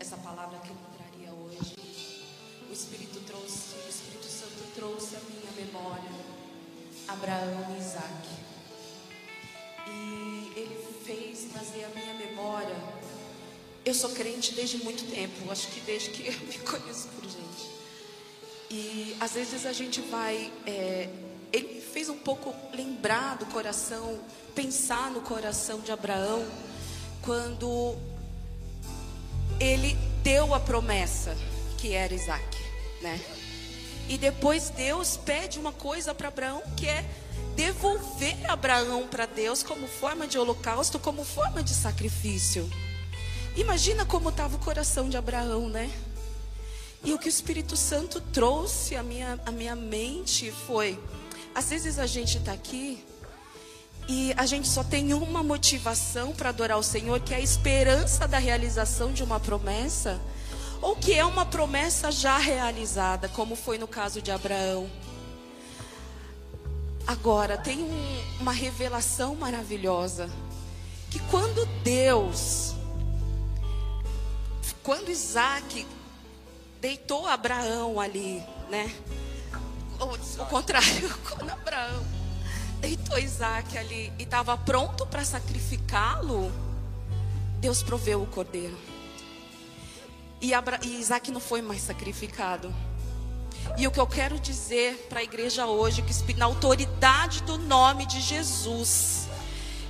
[0.00, 1.76] essa palavra que ele traria hoje,
[2.68, 5.35] o Espírito trouxe, o Espírito Santo trouxe a minha
[7.08, 8.28] Abraão e Isaac.
[9.88, 12.76] E ele fez trazer a minha memória.
[13.84, 17.70] Eu sou crente desde muito tempo, acho que desde que eu me conheço por gente.
[18.70, 20.52] E às vezes a gente vai.
[20.66, 21.08] é,
[21.52, 24.20] ele fez um pouco lembrar do coração,
[24.54, 26.44] pensar no coração de Abraão,
[27.22, 27.96] quando
[29.60, 31.36] ele deu a promessa
[31.78, 32.58] que era Isaac,
[33.00, 33.20] né?
[34.08, 37.04] E depois Deus pede uma coisa para Abraão que é
[37.56, 42.70] devolver Abraão para Deus como forma de holocausto, como forma de sacrifício.
[43.56, 45.90] Imagina como estava o coração de Abraão, né?
[47.02, 50.98] E o que o Espírito Santo trouxe à minha, à minha mente foi:
[51.54, 53.02] às vezes a gente está aqui
[54.08, 58.28] e a gente só tem uma motivação para adorar o Senhor, que é a esperança
[58.28, 60.20] da realização de uma promessa,
[60.80, 64.88] ou que é uma promessa já realizada, como foi no caso de Abraão.
[67.06, 70.28] Agora, tem um- uma revelação maravilhosa,
[71.10, 72.74] que quando Deus,
[74.82, 75.86] quando Isaac
[76.80, 78.92] deitou Abraão ali, né?
[79.98, 82.04] Ou o contrário, quando Abraão
[82.80, 86.52] deitou Isaac ali e estava pronto para sacrificá-lo,
[87.60, 88.76] Deus proveu o cordeiro.
[90.40, 90.78] E, Abra...
[90.82, 92.74] e Isaac não foi mais sacrificado.
[93.78, 98.06] E o que eu quero dizer para a igreja hoje, que na autoridade do nome
[98.06, 99.28] de Jesus,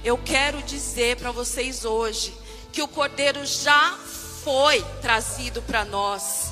[0.02, 2.34] eu quero dizer para vocês hoje
[2.72, 3.96] que o cordeiro já
[4.42, 6.50] foi trazido para nós.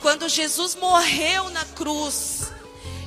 [0.00, 2.52] Quando Jesus morreu na cruz,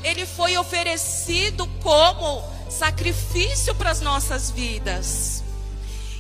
[0.04, 5.44] ele foi oferecido como sacrifício para as nossas vidas.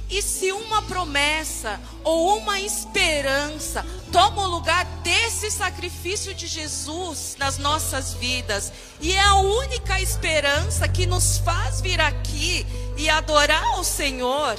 [0.10, 7.58] E se uma promessa ou uma esperança toma o lugar desse sacrifício de Jesus nas
[7.58, 13.84] nossas vidas, e é a única esperança que nos faz vir aqui e adorar o
[13.84, 14.58] Senhor,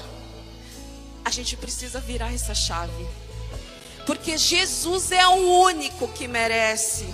[1.24, 3.06] a gente precisa virar essa chave.
[4.04, 7.06] Porque Jesus é o único que merece,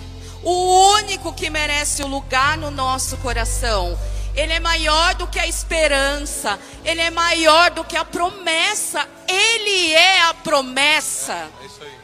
[0.43, 3.97] o único que merece o lugar no nosso coração.
[4.35, 9.07] Ele é maior do que a esperança, ele é maior do que a promessa.
[9.27, 11.49] Ele é a promessa.
[11.61, 11.95] É isso aí.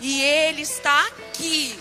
[0.00, 1.78] E ele está aqui.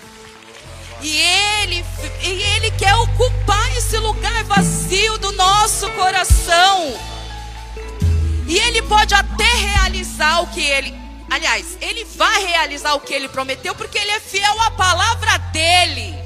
[1.02, 1.86] E ele,
[2.22, 6.94] e ele quer ocupar esse lugar vazio do nosso coração.
[8.48, 10.94] E ele pode até realizar o que ele,
[11.30, 16.19] aliás, ele vai realizar o que ele prometeu, porque ele é fiel à palavra dele.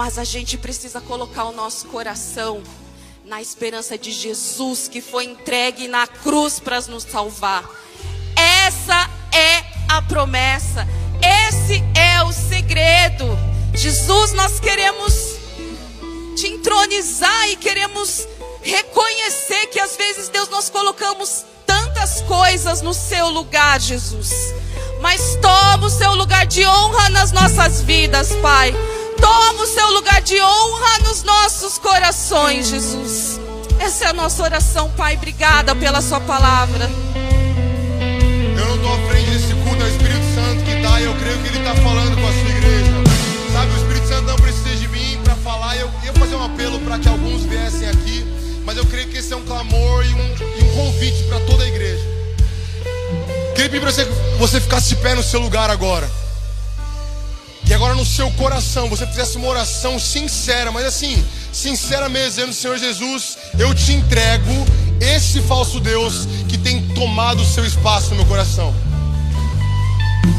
[0.00, 2.62] Mas a gente precisa colocar o nosso coração
[3.22, 7.62] na esperança de Jesus que foi entregue na cruz para nos salvar.
[8.34, 10.88] Essa é a promessa.
[11.20, 13.26] Esse é o segredo.
[13.74, 15.36] Jesus, nós queremos
[16.34, 18.26] te entronizar e queremos
[18.62, 24.54] reconhecer que às vezes, Deus, nós colocamos tantas coisas no seu lugar, Jesus.
[25.02, 28.74] Mas toma o seu lugar de honra nas nossas vidas, Pai.
[29.20, 33.40] Toma o seu lugar de honra nos nossos corações, Jesus.
[33.78, 35.16] Essa é a nossa oração, Pai.
[35.16, 36.90] Obrigada pela Sua palavra.
[38.56, 41.14] Eu não estou à frente desse culto, é o Espírito Santo que está, e eu
[41.14, 42.92] creio que ele está falando com a sua igreja.
[43.52, 45.76] Sabe, o Espírito Santo não precisa de mim para falar.
[45.76, 48.24] Eu ia fazer um apelo para que alguns viessem aqui,
[48.64, 51.64] mas eu creio que esse é um clamor e um, e um convite para toda
[51.64, 52.04] a igreja.
[53.54, 54.04] Queria pedir para você,
[54.38, 56.08] você ficasse de pé no seu lugar agora.
[57.70, 62.52] E agora no seu coração você fizesse uma oração sincera, mas assim, sincera mesmo, dizendo:
[62.52, 64.66] Senhor Jesus, eu te entrego
[65.00, 68.74] esse falso Deus que tem tomado o seu espaço no meu coração.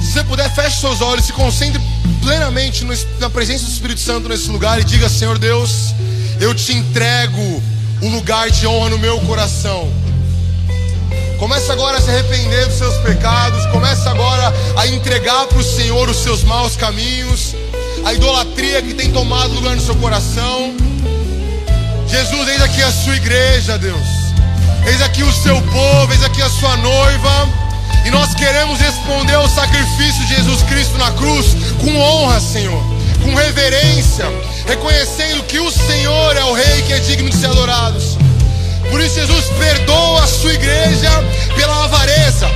[0.01, 1.81] Se você puder, feche seus olhos, se concentre
[2.21, 2.85] plenamente
[3.17, 5.95] na presença do Espírito Santo nesse lugar e diga: Senhor Deus,
[6.37, 7.63] eu te entrego
[8.01, 9.89] o lugar de honra no meu coração.
[11.41, 13.65] Comece agora a se arrepender dos seus pecados.
[13.71, 17.55] Comece agora a entregar para o Senhor os seus maus caminhos,
[18.05, 20.75] a idolatria que tem tomado lugar no seu coração.
[22.07, 24.05] Jesus, eis aqui a sua igreja, Deus.
[24.85, 27.49] Eis aqui o seu povo, eis aqui a sua noiva.
[28.05, 32.83] E nós queremos responder ao sacrifício de Jesus Cristo na cruz com honra, Senhor,
[33.23, 34.25] com reverência,
[34.67, 37.99] reconhecendo que o Senhor é o Rei que é digno de ser adorado.
[38.91, 41.09] Por isso, Jesus perdoa a sua igreja
[41.55, 42.47] pela avareza.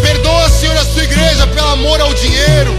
[0.00, 2.74] Perdoa, Senhor, a sua igreja pelo amor ao dinheiro.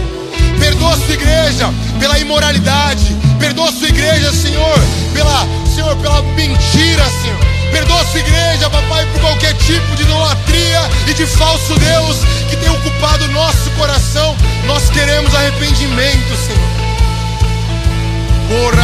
[0.58, 3.16] Perdoa a sua igreja pela imoralidade.
[3.38, 4.78] Perdoa a sua igreja, Senhor,
[5.14, 7.38] pela, Senhor, pela mentira, Senhor.
[7.70, 12.16] Perdoa a sua igreja, papai, por qualquer tipo de idolatria e de falso Deus
[12.50, 14.36] que tem ocupado nosso coração.
[14.66, 16.70] Nós queremos arrependimento, Senhor.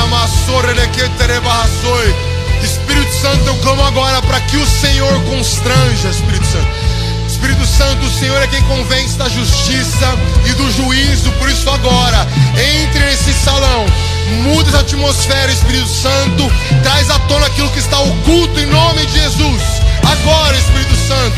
[0.09, 2.36] Maçorra, que.
[2.63, 6.69] Espírito Santo, eu clamo agora para que o Senhor constranja, Espírito Santo.
[7.27, 10.15] Espírito Santo, o Senhor é quem convence da justiça
[10.47, 12.27] e do juízo, por isso agora,
[12.81, 13.85] entre nesse salão,
[14.43, 16.51] muda essa atmosfera, Espírito Santo,
[16.83, 19.63] traz à tona aquilo que está oculto em nome de Jesus.
[20.03, 21.37] Agora, Espírito Santo,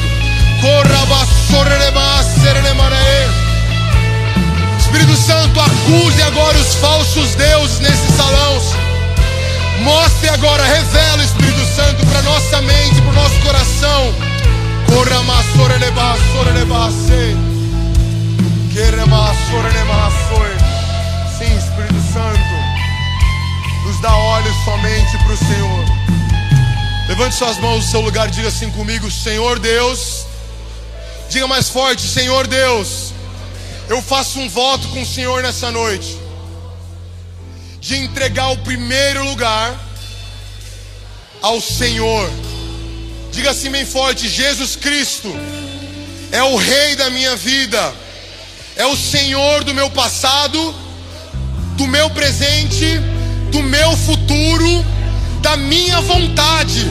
[4.79, 8.88] Espírito Santo, acuse agora os falsos deuses nesse salão.
[9.83, 14.15] Mostre agora, revela, Espírito Santo, para nossa mente, para o nosso coração.
[21.39, 25.85] Sim, Espírito Santo, nos dá olhos somente para o Senhor.
[27.09, 30.27] Levante suas mãos no seu lugar e diga assim comigo: Senhor Deus.
[31.31, 33.13] Diga mais forte: Senhor Deus.
[33.89, 36.28] Eu faço um voto com o Senhor nessa noite
[37.89, 39.75] de entregar o primeiro lugar
[41.41, 42.31] ao Senhor.
[43.33, 45.35] Diga assim bem forte: Jesus Cristo
[46.31, 47.95] é o Rei da minha vida,
[48.77, 50.75] é o Senhor do meu passado,
[51.79, 53.01] do meu presente,
[53.51, 54.85] do meu futuro,
[55.41, 56.87] da minha vontade.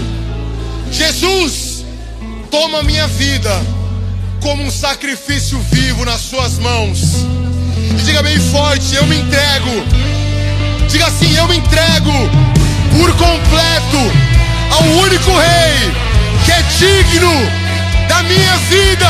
[0.91, 1.85] Jesus,
[2.49, 3.51] toma minha vida
[4.41, 7.01] como um sacrifício vivo nas Suas mãos.
[7.91, 10.16] E diga bem forte: eu me entrego
[10.87, 12.11] Diga assim: Eu me entrego
[12.97, 14.11] por completo
[14.71, 15.93] ao único Rei
[16.45, 17.31] que é digno
[18.07, 19.09] da minha vida,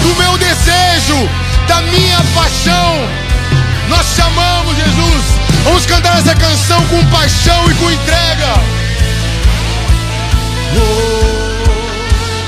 [0.00, 1.28] do meu desejo,
[1.68, 3.08] da minha paixão.
[3.88, 5.24] Nós chamamos Jesus.
[5.64, 8.54] Vamos cantar essa canção com paixão e com entrega.
[10.78, 11.66] Oh,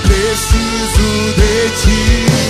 [0.06, 2.47] preciso de ti.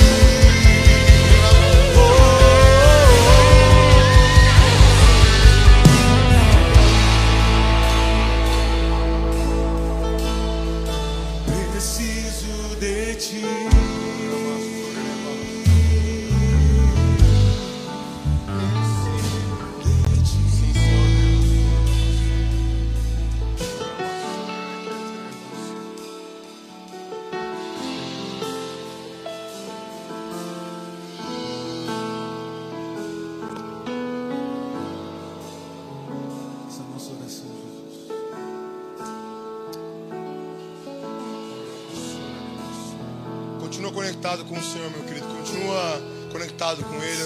[44.28, 45.26] Conectado com o Senhor, meu querido.
[45.26, 47.24] Continua conectado com Ele.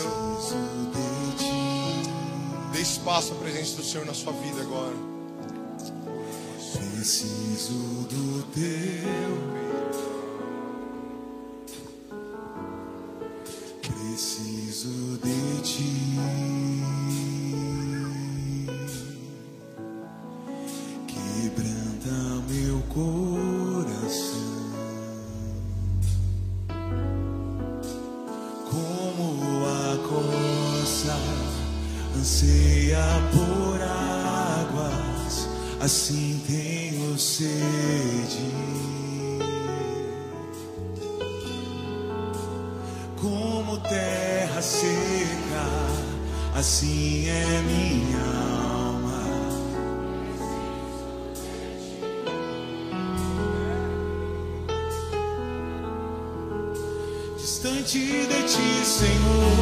[2.73, 4.95] Dê espaço à presença do Senhor na sua vida agora.
[6.95, 7.73] Preciso
[8.09, 9.62] do teu.
[58.01, 59.62] De ti, Senhor.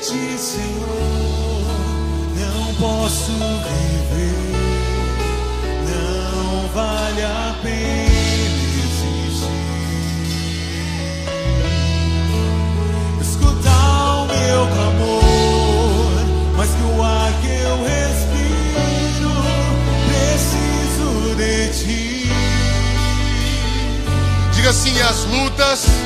[0.00, 1.66] Ti, Senhor,
[2.36, 4.50] não posso viver.
[5.88, 8.08] Não vale a pena
[8.84, 9.48] existir.
[13.20, 16.12] Escutar o meu clamor,
[16.56, 19.32] mas que o ar que eu respiro
[20.08, 22.30] preciso de ti.
[24.54, 25.99] Diga assim: as lutas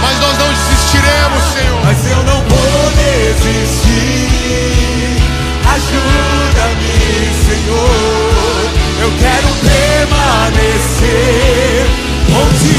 [0.00, 1.80] Mas nós não desistiremos, Senhor.
[1.84, 3.94] Mas eu não vou desistir.
[5.74, 6.96] Ajuda-me,
[7.46, 8.70] Senhor.
[9.02, 9.48] Eu quero
[10.48, 10.94] permanecer
[12.32, 12.73] contigo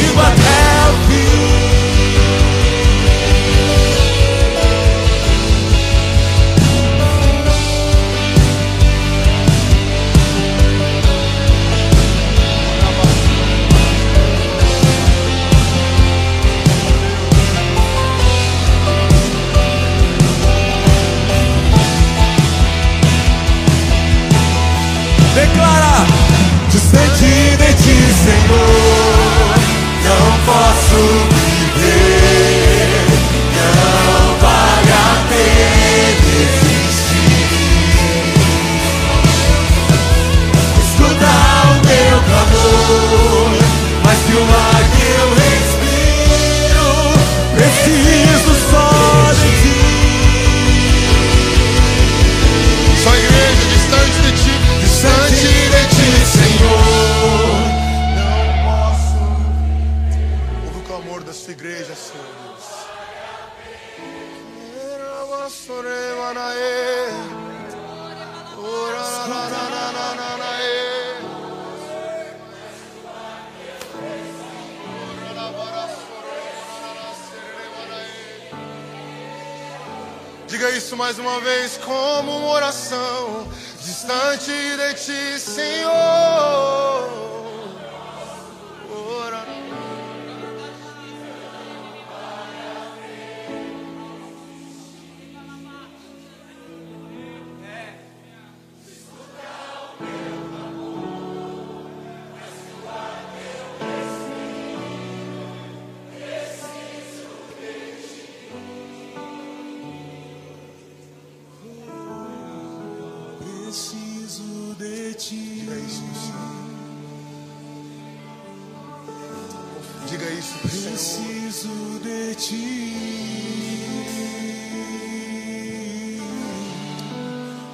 [120.45, 120.61] Senhor.
[120.61, 122.95] Preciso de ti.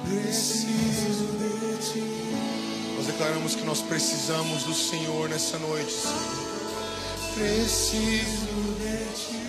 [0.04, 2.02] Preciso de ti.
[2.96, 6.42] Nós declaramos que nós precisamos do Senhor nessa noite, Senhor.
[7.34, 9.42] Preciso de ti.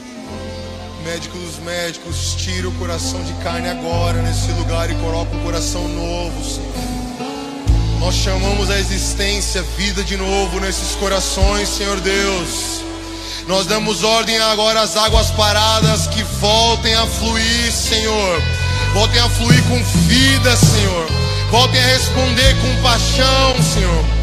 [1.03, 5.88] Médico dos médicos, tira o coração de carne agora nesse lugar e coloca um coração
[5.88, 6.73] novo, Senhor.
[7.99, 12.82] Nós chamamos a existência, vida de novo nesses corações, Senhor Deus.
[13.48, 18.41] Nós damos ordem agora às águas paradas que voltem a fluir, Senhor.
[18.94, 21.07] Voltem a fluir com vida, Senhor.
[21.52, 24.14] Voltem a responder com paixão, Senhor.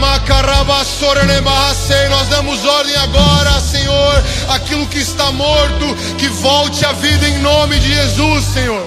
[0.00, 2.08] Macarabassorenemahase.
[2.08, 7.78] Nós damos ordem agora, Senhor, aquilo que está morto, que volte à vida em nome
[7.78, 8.86] de Jesus, Senhor.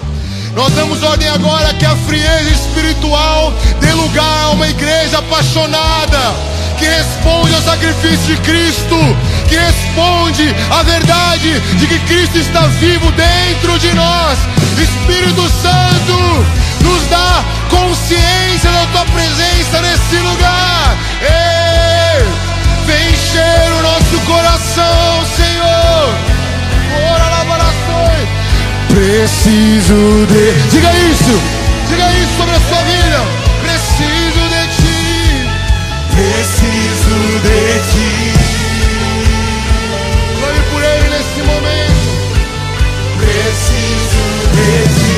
[0.56, 6.20] Nós damos ordem agora que a frieza espiritual dê lugar a uma igreja apaixonada,
[6.84, 8.98] que responde ao sacrifício de Cristo,
[9.48, 14.38] que responde à verdade de que Cristo está vivo dentro de nós.
[14.78, 16.46] Espírito Santo,
[16.82, 20.98] nos dá consciência da tua presença nesse lugar.
[21.22, 22.26] Ei,
[22.86, 26.14] vem encher o nosso coração, Senhor.
[28.90, 30.70] Preciso de.
[30.70, 31.42] Diga isso,
[31.88, 33.22] diga isso sobre a sua vida.
[33.62, 34.43] Preciso
[36.16, 37.16] preciso
[37.46, 38.12] de ti.
[40.40, 42.10] Clame por Ele nesse momento.
[43.20, 44.24] Preciso
[44.56, 45.18] de ti.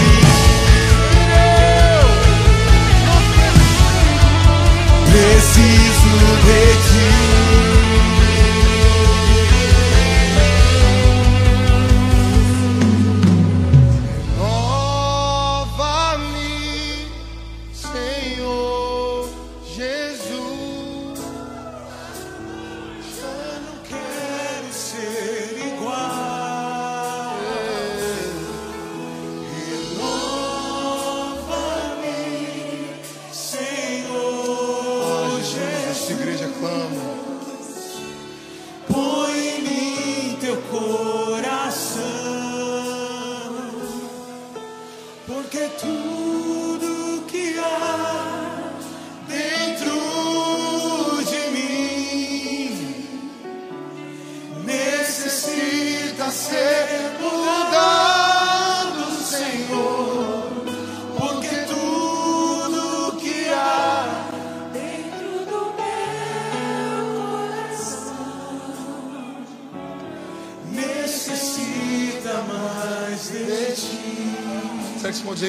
[5.11, 6.13] Preciso
[6.45, 7.14] de ti.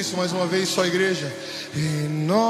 [0.07, 1.35] Isso mais uma vez, só a igreja?
[1.75, 2.47] Renova-me.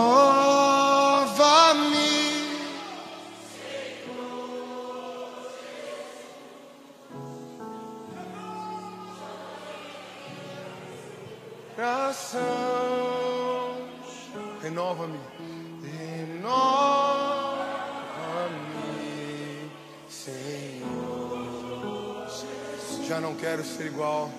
[11.74, 12.42] Coração,
[14.62, 15.18] renova-me,
[15.98, 16.50] renova-me,
[20.10, 21.46] Senhor.
[23.06, 24.30] Já não quero ser igual.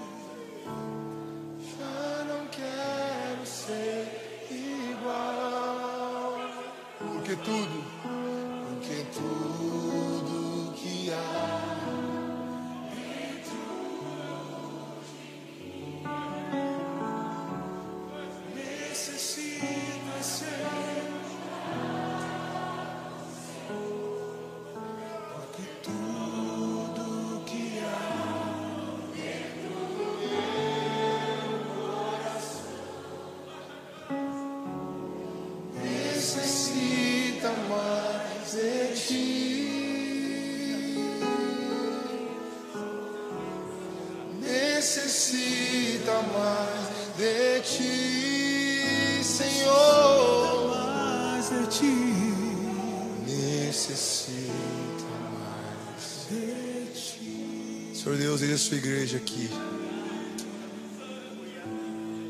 [58.67, 59.49] Sua igreja aqui.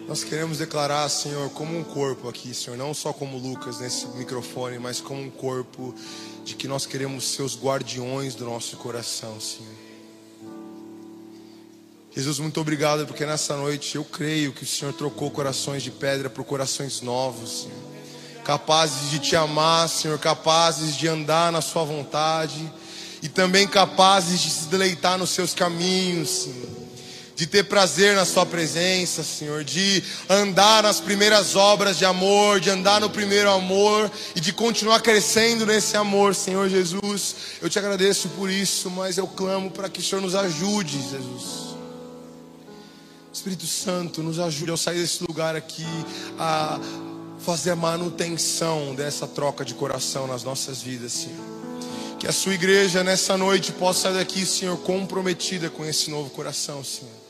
[0.07, 4.77] Nós queremos declarar, Senhor, como um corpo aqui, Senhor, não só como Lucas nesse microfone,
[4.77, 5.95] mas como um corpo
[6.45, 9.73] de que nós queremos ser os guardiões do nosso coração, Senhor.
[12.15, 16.29] Jesus, muito obrigado, porque nessa noite eu creio que o Senhor trocou corações de pedra
[16.29, 18.43] por corações novos, Senhor.
[18.43, 22.71] Capazes de te amar, Senhor, capazes de andar na Sua vontade
[23.21, 26.77] e também capazes de se deleitar nos seus caminhos, Senhor
[27.37, 32.71] de ter prazer na Sua presença, Senhor, de andar nas primeiras obras de amor, de
[32.71, 37.35] andar no primeiro amor e de continuar crescendo nesse amor, Senhor Jesus.
[37.61, 41.77] Eu te agradeço por isso, mas eu clamo para que o Senhor nos ajude, Jesus.
[43.31, 45.85] Espírito Santo, nos ajude ao sair desse lugar aqui
[46.39, 46.79] a
[47.45, 51.56] fazer a manutenção dessa troca de coração nas nossas vidas, Senhor.
[52.19, 56.83] Que a sua igreja nessa noite possa sair daqui, Senhor, comprometida com esse novo coração,
[56.83, 57.27] Senhor.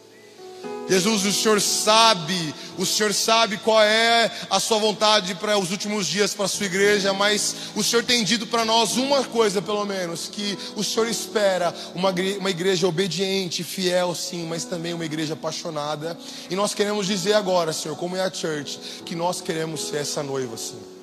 [0.89, 6.07] Jesus, o Senhor sabe, o Senhor sabe qual é a sua vontade para os últimos
[6.07, 9.85] dias para a sua igreja, mas o Senhor tem dito para nós uma coisa, pelo
[9.85, 15.33] menos, que o Senhor espera uma, uma igreja obediente, fiel, sim, mas também uma igreja
[15.33, 16.17] apaixonada.
[16.49, 20.23] E nós queremos dizer agora, Senhor, como é a church, que nós queremos ser essa
[20.23, 20.96] noiva, Senhor.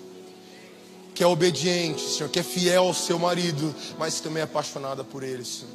[1.15, 5.23] Que é obediente, Senhor, que é fiel ao seu marido, mas também é apaixonada por
[5.23, 5.73] ele, Senhor.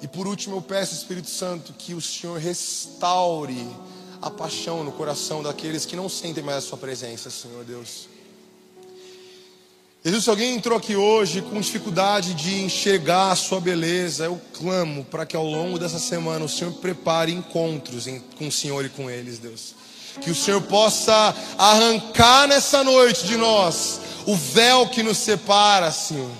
[0.00, 3.66] E por último, eu peço, Espírito Santo, que o Senhor restaure
[4.22, 8.08] a paixão no coração daqueles que não sentem mais a Sua presença, Senhor Deus.
[10.04, 15.04] Jesus, se alguém entrou aqui hoje com dificuldade de enxergar a Sua beleza, eu clamo
[15.04, 18.06] para que ao longo dessa semana o Senhor prepare encontros
[18.36, 19.74] com o Senhor e com eles, Deus.
[20.20, 26.30] Que o Senhor possa arrancar nessa noite de nós o véu que nos separa, Senhor.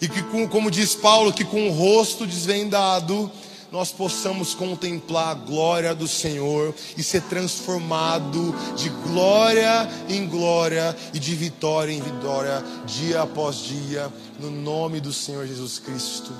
[0.00, 3.30] E que, com- como diz Paulo, que com o rosto desvendado
[3.72, 11.18] nós possamos contemplar a glória do Senhor e ser transformado de glória em glória e
[11.20, 16.32] de vitória em vitória, dia após dia, no nome do Senhor Jesus Cristo.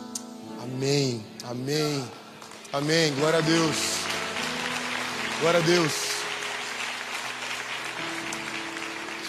[0.62, 2.04] Amém, amém,
[2.72, 3.14] amém.
[3.14, 3.76] Glória a Deus,
[5.40, 6.09] glória a Deus.